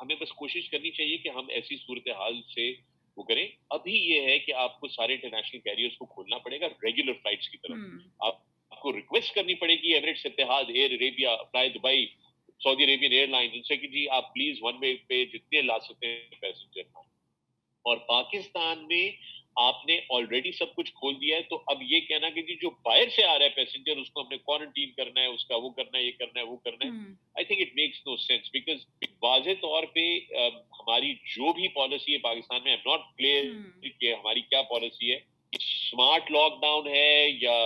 ہمیں 0.01 0.15
بس 0.15 0.31
کوشش 0.31 0.69
کرنی 0.69 0.91
چاہیے 0.91 1.17
کہ 1.17 1.29
ہم 1.29 1.47
ایسی 1.49 1.77
صورتحال 1.77 2.41
سے 2.55 2.73
وہ 3.17 3.23
کریں۔ 3.23 3.47
ابھی 3.69 3.93
یہ 3.93 4.21
ہے 4.21 4.39
کہ 4.39 4.53
آپ 4.53 4.79
کو 4.79 4.87
سارے 4.87 5.13
انٹرنیشنل 5.13 5.61
کیریئرس 5.61 5.97
کو 5.97 6.05
کھولنا 6.05 6.37
پڑے 6.37 6.59
گا 6.59 6.67
ریگولر 6.83 7.13
فلائٹس 7.13 7.49
کی 7.49 7.57
طرف۔ 7.57 7.77
آپ 8.19 8.79
کو 8.81 8.93
ریکویسٹ 8.93 9.33
کرنی 9.35 9.53
پڑے 9.53 9.75
گی 9.75 9.93
Emirates 9.93 10.25
Etihad 10.25 10.63
Air 10.67 10.91
Arabia 10.91 11.35
fly 11.43 11.69
Dubai 11.69 12.05
Saudi 12.61 12.83
Arabian 12.83 13.11
airline 13.27 13.49
ان 13.53 13.63
سے 13.63 13.75
کہ 13.77 13.87
جی 13.87 14.07
آپ 14.09 14.33
پلیز 14.33 14.57
ون 14.61 14.77
وے 14.81 14.95
پہ 15.07 15.25
جتنے 15.25 15.61
لا 15.61 15.79
سکتے 15.79 16.07
ہیں 16.07 16.39
پیسنجر 16.39 16.81
اور 17.85 17.97
پاکستان 17.97 18.87
میں 18.87 19.09
آپ 19.55 19.85
نے 19.85 19.99
آلریڈی 20.09 20.51
سب 20.51 20.75
کچھ 20.75 20.91
کھول 20.93 21.13
دیا 21.21 21.37
ہے 21.37 21.41
تو 21.41 21.61
اب 21.67 21.81
یہ 21.81 21.99
کہنا 21.99 22.29
کہ 22.29 22.41
جی 22.41 22.55
جو 22.55 22.69
باہر 22.69 23.09
سے 23.09 23.23
آ 23.23 23.37
رہا 23.39 23.45
ہے 23.45 23.49
پیسنجر 23.49 23.97
اس 23.97 24.09
کو 24.09 24.21
ہم 24.21 24.27
نے 24.29 24.37
کوارنٹین 24.37 24.91
کرنا 24.91 25.21
ہے 25.21 25.25
اس 25.25 25.45
کا 25.45 25.55
وہ 25.55 25.69
کرنا 25.69 25.97
ہے 25.97 26.03
یہ 26.03 26.11
کرنا 26.11 26.39
ہے 26.39 26.45
وہ 26.45 26.57
کرنا 26.57 26.85
ہے۔ 26.85 27.13
I 27.35 27.45
think 27.45 27.61
it 27.61 27.75
makes 27.75 28.01
no 28.07 28.15
sense 28.17 28.49
because 28.53 28.85
واضح 29.23 29.61
طور 29.61 29.83
پہ 29.83 30.05
ہماری 30.79 31.13
جو 31.35 31.53
بھی 31.53 31.67
پالیسی 31.67 32.13
ہے 32.13 32.17
پاکستان 32.17 32.63
میں 32.63 32.75
ناٹ 32.85 33.01
کلیئر 33.17 33.43
کہ 33.99 34.13
ہماری 34.13 34.41
کیا 34.41 34.61
پالیسی 34.61 35.11
ہے۔ 35.11 35.19
اسمارٹ 35.53 36.31
لاک 36.31 36.61
ڈاؤن 36.61 36.87
ہے 36.87 37.27
یا 37.41 37.57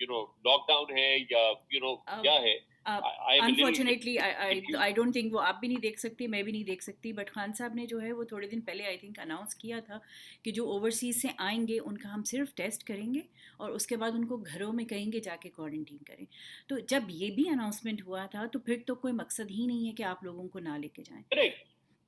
یو 0.00 0.06
نو 0.08 0.20
لاک 0.44 0.68
ڈاؤن 0.68 0.98
ہے 0.98 1.16
یا 1.30 1.50
یو 1.70 1.80
نو 1.80 1.94
کیا 1.96 2.40
ہے؟ 2.42 2.58
انفارچونیٹلی 2.86 4.16
آئی 4.18 4.92
ڈونٹ 4.92 5.12
تھنک 5.12 5.34
وہ 5.34 5.40
آپ 5.40 5.60
بھی 5.60 5.68
نہیں 5.68 5.80
دیکھ 5.80 6.00
سکتی 6.00 6.26
میں 6.26 6.42
بھی 6.42 6.52
نہیں 6.52 6.64
دیکھ 6.64 6.82
سکتی 6.84 7.12
بٹ 7.12 7.30
خان 7.30 7.52
صاحب 7.52 7.74
نے 7.74 7.86
جو 7.86 8.00
ہے 8.02 8.12
وہ 8.12 8.24
تھوڑے 8.24 8.46
دن 8.46 8.60
پہلے 8.60 8.84
آئی 8.84 8.96
تھنک 8.96 9.18
اناؤنس 9.18 9.54
کیا 9.54 9.80
تھا 9.80 9.98
کہ 10.44 10.50
جو 10.50 10.68
اوورسیز 10.70 11.20
سے 11.22 11.28
آئیں 11.38 11.66
گے 11.68 11.78
ان 11.78 11.98
کا 11.98 12.14
ہم 12.14 12.22
صرف 12.22 12.54
ٹیسٹ 12.54 12.84
کریں 12.84 13.12
گے 13.14 13.20
اور 13.56 13.70
اس 13.70 13.86
کے 13.86 13.96
بعد 13.96 14.12
ان 14.14 14.24
کو 14.24 14.36
گھروں 14.36 14.72
میں 14.72 14.84
کہیں 14.84 15.12
گے 15.12 15.20
جا 15.20 15.36
کے 15.36 15.50
کوارنٹین 15.50 15.98
کریں 16.06 16.24
تو 16.68 16.78
جب 16.88 17.10
یہ 17.10 17.30
بھی 17.30 17.48
اناؤنسمنٹ 17.48 18.02
ہوا 18.06 18.26
تھا 18.26 18.46
تو 18.46 18.58
پھر 18.58 18.78
تو 18.86 18.94
کوئی 18.94 19.14
مقصد 19.14 19.50
ہی 19.50 19.66
نہیں 19.66 19.86
ہے 19.86 19.92
کہ 19.92 20.02
آپ 20.04 20.24
لوگوں 20.24 20.48
کو 20.48 20.58
نہ 20.58 20.78
لے 20.78 20.88
کے 20.88 21.02
جائیں 21.02 21.22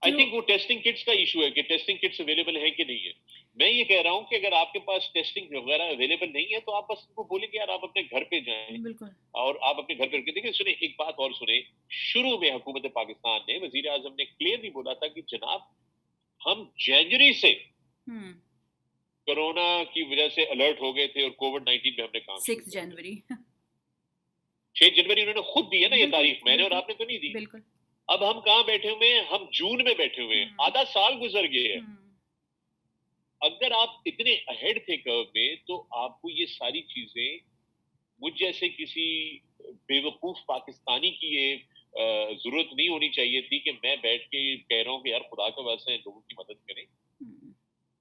آئی 0.05 0.13
تھنک 0.13 0.35
وہ 0.35 0.41
ٹیسٹنگ 0.41 0.81
کٹس 0.81 1.05
کا 1.05 1.13
ایشو 1.13 1.43
ہے 1.43 1.51
کہ 1.51 1.63
ٹیسٹنگ 1.63 1.97
کٹس 1.97 2.21
اویلیبل 2.21 2.57
ہے 2.57 2.71
کہ 2.71 2.85
نہیں 2.85 3.07
ہے 3.07 3.13
میں 3.55 3.69
یہ 3.71 3.85
کہہ 3.85 4.01
رہا 4.01 4.11
ہوں 4.11 4.23
کہ 4.23 4.35
اگر 4.35 4.53
آپ 4.53 4.73
کے 4.73 4.79
پاس 4.79 5.13
ٹیسٹنگ 5.13 5.47
وغیرہ 5.51 5.83
اویلیبل 5.83 6.33
نہیں 6.33 6.55
ہے 6.55 6.61
تو 6.61 6.75
آپ 6.75 6.89
بس 6.89 7.05
ان 7.09 7.15
کو 7.15 7.23
بولیں 7.23 7.49
کہ 7.49 7.57
یار 7.57 7.69
آپ 7.69 7.85
اپنے 7.85 8.03
گھر 8.03 8.25
پہ 8.25 8.41
جائیں۔ 8.41 8.77
اور 9.31 9.55
آپ 9.61 9.79
اپنے 9.79 9.97
گھر 9.99 10.09
پہ 10.09 10.31
دیکھیں 10.31 10.53
سنیں 10.53 10.73
ایک 10.73 10.95
بات 10.99 11.15
اور 11.17 11.31
سنیں۔ 11.31 11.61
شروع 11.91 12.39
میں 12.39 12.51
حکومت 12.51 12.87
پاکستان 12.93 13.41
نے 13.49 13.59
وزیر 13.59 13.87
اعظم 13.87 14.15
نے 14.15 14.25
کلیئرلی 14.25 14.71
بولا 14.71 14.93
تھا 14.93 15.09
کہ 15.09 15.21
جناب 15.27 15.61
ہم 16.41 16.65
جنوری 16.87 17.33
سے 17.33 17.53
کرونا 19.27 19.85
کی 19.85 20.03
وجہ 20.03 20.29
سے 20.29 20.43
الرٹ 20.43 20.81
ہو 20.81 20.97
گئے 20.97 21.07
تھے 21.07 21.23
اور 21.23 21.31
کووڈ 21.31 21.63
نائنٹین 21.67 21.93
میں 21.97 22.05
ہم 22.05 22.11
نے 22.15 22.21
کام 22.21 22.39
سکس 22.39 22.73
جنوری 22.73 23.15
چھ 24.77 24.95
جنوری 24.97 25.21
انہوں 25.21 25.35
نے 25.35 25.41
خود 25.41 25.73
دی 25.73 25.83
ہے 25.85 25.89
نا 25.89 25.97
یہ 25.97 26.11
تاریخ 26.11 26.45
میں 26.45 26.57
نے 26.57 26.63
اور 26.63 26.71
آپ 26.71 26.89
نے 26.89 26.95
تو 26.95 27.05
نہیں 27.05 27.19
دی۔ 27.19 27.33
بالکل۔ 27.33 27.59
اب 28.09 28.31
ہم 28.31 28.41
کہاں 28.41 28.63
بیٹھے 28.63 28.91
ہوئے 28.91 29.15
ہیں؟ 29.15 29.21
ہم 29.21 29.45
جون 29.53 29.85
میں 29.85 29.95
بیٹھے 29.95 30.23
ہوئے 30.23 30.45
ہیں۔ 30.45 30.51
آدھا 30.59 30.85
سال 30.85 31.13
گزر 31.23 31.43
گئے 31.43 31.73
ہیں۔ 31.73 31.81
اگر 33.41 33.73
آپ 33.73 33.89
اتنے 34.07 34.33
اہیڈ 34.47 34.87
تھے 34.87 34.97
کرو 34.97 35.25
میں 35.35 35.55
تو 35.67 35.87
آپ 35.91 36.21
کو 36.23 36.31
یہ 36.31 36.47
ساری 36.47 36.83
چیزیں 36.83 37.39
مجھ 38.19 38.35
جیسے 38.39 38.69
کسی 38.69 39.39
بے 39.61 40.07
وقوف 40.07 40.37
پاکستانی 40.47 41.11
کی 41.11 41.27
یہ 41.27 41.57
ضرورت 42.45 42.67
نہیں 42.73 42.89
ہونی 42.89 43.09
چاہیے 43.09 43.41
تھی 43.41 43.59
کہ 43.59 43.73
میں 43.83 43.97
بیٹھ 43.97 44.29
کے 44.29 44.57
کہہ 44.57 44.83
رہا 44.83 44.91
ہوں 44.91 45.01
کہ 45.01 45.09
یار 45.09 45.21
خدا 45.21 45.51
کا 45.51 45.61
واسطے 45.61 45.97
لوگوں 45.97 46.21
کی 46.21 46.35
مدد 46.39 46.67
کریں۔ 46.67 46.85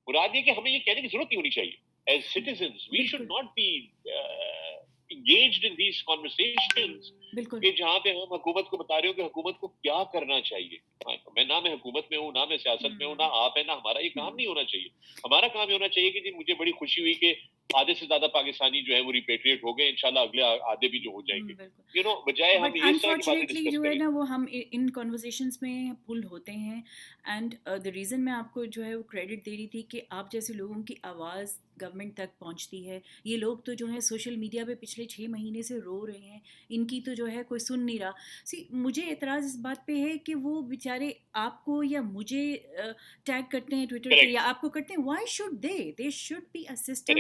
مراد 0.08 0.30
یہ 0.34 0.42
کہ 0.42 0.50
ہمیں 0.50 0.72
یہ 0.72 0.80
کہنے 0.80 1.02
کی 1.02 1.08
ضرورت 1.08 1.28
نہیں 1.30 1.38
ہونی 1.38 1.50
چاہیے۔ 1.50 1.72
As 2.06 2.26
citizens 2.26 2.88
we 2.92 3.08
should 3.08 3.22
not 3.22 3.46
be 3.46 3.88
engaged 5.10 5.66
in 5.66 5.74
these 5.74 6.04
conversations 6.04 7.12
کہ 7.62 7.72
جہاں 7.72 8.00
پہ 8.00 8.10
ہم 8.10 8.34
حکومت 8.34 8.70
کو 8.70 8.78
بتا 8.78 9.02
رہے 9.02 9.08
ہو 9.08 9.14
کہ 9.14 9.22
حکومت 9.22 9.60
کو 9.60 9.68
کیا 9.68 10.04
کرنا 10.04 10.42
چاہیے۔ 10.42 10.78
میں 11.36 11.46
نہ 11.46 11.60
میں 11.60 11.74
حکومت 11.74 12.06
میں 12.10 12.20
ہوں 12.20 12.32
نہ 12.32 12.46
میں 12.46 12.58
سیاست 12.58 12.92
میں 12.98 13.08
ہوں 13.08 13.16
نہ 13.16 13.24
آپ 13.32 13.58
ہے 13.58 13.64
نہ 13.64 13.72
ہمارا 13.72 14.00
یہ 14.00 14.10
کام 14.10 14.36
نہیں 14.36 14.48
ہونا 14.48 14.64
چاہیے۔ 14.64 14.88
ہمارا 15.24 15.48
کام 15.48 15.70
یہ 15.70 15.74
ہونا 15.74 15.88
چاہیے 15.88 16.12
کہ 16.12 16.20
جی 16.20 16.32
مجھے 16.32 16.54
بڑی 16.54 16.72
خوشی 16.72 17.02
ہوئی 17.02 17.14
کہ 17.14 17.34
آدھے 17.76 17.94
سے 17.94 18.06
زیادہ 18.06 18.26
پاکستانی 18.34 18.82
جو 18.82 18.96
ہے 18.96 19.02
وہ 19.02 19.12
ریپیٹریٹ 19.12 19.64
ہو 19.64 19.78
گئے 19.78 19.90
انشاءاللہ 19.90 20.20
اگلے 20.20 20.42
آدھے 20.62 20.88
بھی 20.88 21.00
جو 21.00 21.10
ہو 21.10 21.22
جائیں 21.22 21.50
گے۔ 21.50 21.54
یو 21.96 22.04
نو 22.04 22.22
بجائے 22.22 22.58
ہم 22.58 22.72
انفارچونیٹلی 22.84 23.72
جو 23.72 23.84
ہے 23.84 23.94
نا 23.94 24.10
وہ 24.14 24.30
ہم 24.30 24.46
ان 24.72 24.90
کنورزیشنس 24.90 25.62
میں 25.62 25.94
پل 26.06 26.24
ہوتے 26.24 26.52
ہیں۔ 26.52 26.82
اینڈ 27.24 27.56
دا 27.66 27.92
ریزن 27.92 28.26
میں 28.26 28.34
آپ 28.34 28.54
کو 28.54 28.66
جو 28.66 28.86
ہے 28.86 28.96
وہ 28.96 29.04
کریڈٹ 29.04 29.46
دے 29.46 29.52
رہی 29.52 29.68
تھی 29.68 29.82
کہ 29.82 30.02
آپ 30.10 30.32
جیسے 30.32 30.54
لوگوں 30.54 30.84
کی 30.84 30.94
آواز 31.04 31.58
گورنمنٹ 31.82 32.14
تک 32.14 32.40
پہنچتی 32.40 32.90
ہے۔ 32.90 33.00
یہ 33.24 33.38
لوگ 33.38 33.58
تو 33.58 33.74
جو 33.74 33.88
ہے 33.94 34.00
سوشل 34.00 34.36
میڈیا 34.36 34.66
پہ 34.68 34.76
پچھلے 34.76 35.06
چھ 35.06 35.22
مہینے 35.30 35.62
سے 35.62 35.78
رو 35.78 36.08
رہے 36.08 36.18
ہیں۔ 36.18 36.40
ان 36.70 36.86
کی 36.86 37.02
تو 37.02 37.14
جو 37.14 37.28
ہے 37.28 37.44
کوئی 37.48 37.60
سن 37.60 37.86
نہیں 37.86 38.00
رہا۔ 38.00 38.12
سی 38.46 38.64
مجھے 38.70 39.02
اعتراض 39.10 39.46
اس 39.46 39.56
بات 39.62 39.86
پہ 39.88 39.96
ہے 39.98 40.18
کہ 40.18 40.36
وہ 40.36 40.62
بیچارے 40.62 41.12
آپ 41.34 41.66
کو 41.66 41.84
یا 41.84 42.02
مجھے 42.02 42.58
ٹیگ 43.24 43.42
کرتے 43.52 43.76
ہیں 43.76 43.86
ٹویٹر 43.86 44.10
پہ 44.10 44.26
یا 44.26 44.42
آپ 44.44 44.62
کو 44.62 44.70
کرتے 44.70 44.94
ہیں 44.94 45.06
why 45.06 45.26
should 45.28 45.64
they 45.64 45.92
they 45.98 46.10
should 46.10 46.44
be 46.52 46.62
a 46.62 46.76
system 46.76 47.16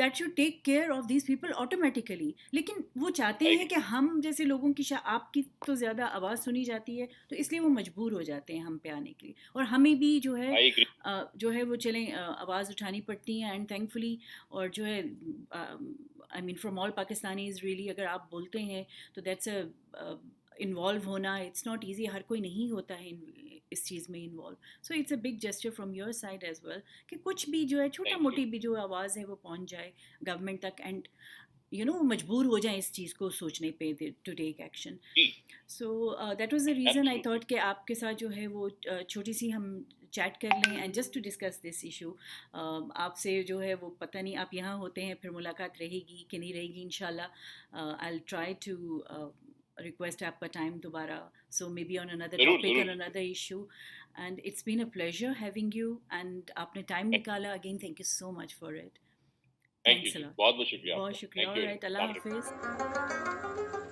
that 0.00 0.16
should 0.16 0.30
take 0.36 0.64
care 0.64 0.90
of 0.90 1.08
these 1.08 1.26
people 1.26 1.50
automatically 1.54 2.30
لیکن 2.52 2.80
وہ 2.96 3.10
چاہتے 3.10 3.48
ہیں 3.48 3.64
کہ 3.64 3.74
ہم 3.90 4.20
جیسے 4.22 4.44
لوگوں 4.44 4.72
کی 4.72 4.82
شاہ 4.82 4.98
آپ 5.04 5.32
کی 5.32 5.42
تو 5.64 5.74
زیادہ 5.74 6.02
آواز 6.12 6.44
سنی 6.44 6.64
جاتی 6.64 7.00
ہے 7.00 7.06
تو 7.28 7.36
اس 7.36 7.50
لیے 7.52 7.60
وہ 7.60 7.68
مجبور 7.68 8.12
ہو 8.12 8.22
جاتے 8.22 8.54
ہیں 8.54 8.60
ہم 8.60 8.78
پہ 8.78 8.88
آنے 8.88 9.12
کے 9.12 9.26
لیے۔ 9.26 9.34
اور 9.52 9.62
ہمیں 9.62 9.94
بھی 9.94 10.18
جو 10.20 10.36
ہے 10.36 10.68
جو 11.34 11.52
ہے 11.52 11.62
وہ 11.62 11.76
چلیں 11.76 12.06
آواز 12.38 12.70
اٹھانی 12.70 13.00
پڑتی 13.00 13.42
ہیں 13.42 13.50
اینڈ 13.50 13.68
تھینک 13.68 13.92
فلی 13.92 14.16
اور 14.48 14.68
جو 14.68 14.86
ہے 14.86 15.02
I 16.30 16.42
mean 16.42 16.56
from 16.56 16.78
all 16.78 16.90
Pakistani 16.90 17.48
is 17.48 17.58
really 17.62 17.90
اگر 17.90 18.06
آپ 18.06 18.30
بولتے 18.30 18.62
ہیں 18.62 18.82
تو 19.14 19.20
دیٹس 19.20 19.48
اے 19.48 19.62
انوالو 20.58 21.00
ہونا 21.06 21.34
اٹس 21.36 21.66
ناٹ 21.66 21.84
ایزی 21.84 22.08
ہر 22.08 22.22
کوئی 22.22 22.40
نہیں 22.40 22.70
ہوتا 22.70 22.98
ہے 23.00 23.10
اس 23.70 23.84
چیز 23.84 24.08
میں 24.10 24.24
involve 24.24 24.56
so 24.82 24.94
it's 24.94 25.12
a 25.12 25.18
big 25.18 25.38
gesture 25.40 25.70
from 25.70 25.94
your 25.94 26.12
side 26.12 26.44
as 26.44 26.64
well 26.64 26.80
کہ 27.06 27.16
کچھ 27.22 27.48
بھی 27.50 27.64
جو 27.64 27.80
ہے 27.80 27.88
چھوٹا 27.88 28.16
موٹی 28.20 28.44
بھی 28.44 28.58
جو 28.58 28.76
آواز 28.80 29.16
ہے 29.18 29.24
وہ 29.24 29.36
پہنچ 29.42 29.70
جائے 29.70 29.90
گورنمنٹ 30.26 30.60
تک 30.60 30.80
اینڈ 30.80 31.08
یو 31.72 31.84
نو 31.84 32.02
مجبور 32.04 32.44
ہو 32.44 32.58
جائیں 32.58 32.76
اس 32.78 32.92
چیز 32.92 33.14
کو 33.14 33.30
سوچنے 33.30 33.70
پہ 33.70 33.92
to 34.22 34.32
take 34.36 34.60
action 34.60 34.96
so 35.68 36.14
that 36.38 36.52
was 36.52 36.66
the 36.66 36.74
reason 36.74 37.08
I 37.08 37.22
thought 37.22 37.48
کہ 37.48 37.58
آپ 37.60 37.86
کے 37.86 37.94
ساتھ 37.94 38.18
جو 38.18 38.34
ہے 38.36 38.46
وہ 38.46 38.68
چھوٹی 39.08 39.32
سی 39.32 39.52
ہم 39.52 39.72
چیٹ 40.10 40.40
کر 40.40 40.48
لیں 40.66 40.80
and 40.80 40.94
just 40.94 41.14
to 41.14 41.20
discuss 41.20 41.62
this 41.62 41.84
issue 41.84 42.12
آپ 42.94 43.18
سے 43.18 43.42
جو 43.42 43.62
ہے 43.62 43.74
وہ 43.74 43.90
پتہ 43.98 44.18
نہیں 44.18 44.36
آپ 44.36 44.54
یہاں 44.54 44.74
ہوتے 44.76 45.04
ہیں 45.04 45.14
پھر 45.14 45.30
ملاقات 45.30 45.78
رہے 45.80 46.00
گی 46.08 46.22
کہ 46.28 46.38
نہیں 46.38 46.52
رہے 46.52 46.66
گی 46.74 46.82
ان 46.82 46.90
شاء 46.90 47.06
اللہ 47.06 47.76
آئی 47.98 48.18
ٹرائی 48.26 48.54
ٹو 48.60 48.90
ریکویسٹ 49.82 50.22
آپ 50.22 50.40
کا 50.40 50.46
ٹائم 50.52 50.78
دوبارہ 50.78 51.18
so 51.50 51.68
maybe 51.84 51.98
on 51.98 52.10
another 52.10 52.36
topic 52.38 52.80
on 52.80 52.88
another 52.90 53.16
issue 53.16 53.64
and 54.16 54.40
it's 54.44 54.64
been 54.64 54.80
a 54.80 54.88
pleasure 54.92 55.32
having 55.40 55.76
you 55.76 55.94
and 56.10 56.50
آپ 56.56 56.76
نے 56.76 56.82
ٹائم 56.88 57.08
نکالا 57.12 57.52
again 57.52 57.78
thank 57.78 58.00
you 58.00 58.06
so 58.08 58.30
much 58.32 58.56
for 58.56 58.74
it 58.74 58.98
thanks 59.84 60.16
بہت 60.38 60.66
شکریہ 60.66 60.94
بہت 60.94 61.16
شکریہ 61.16 61.76
اللہ 61.82 62.02
حافظ 62.02 63.89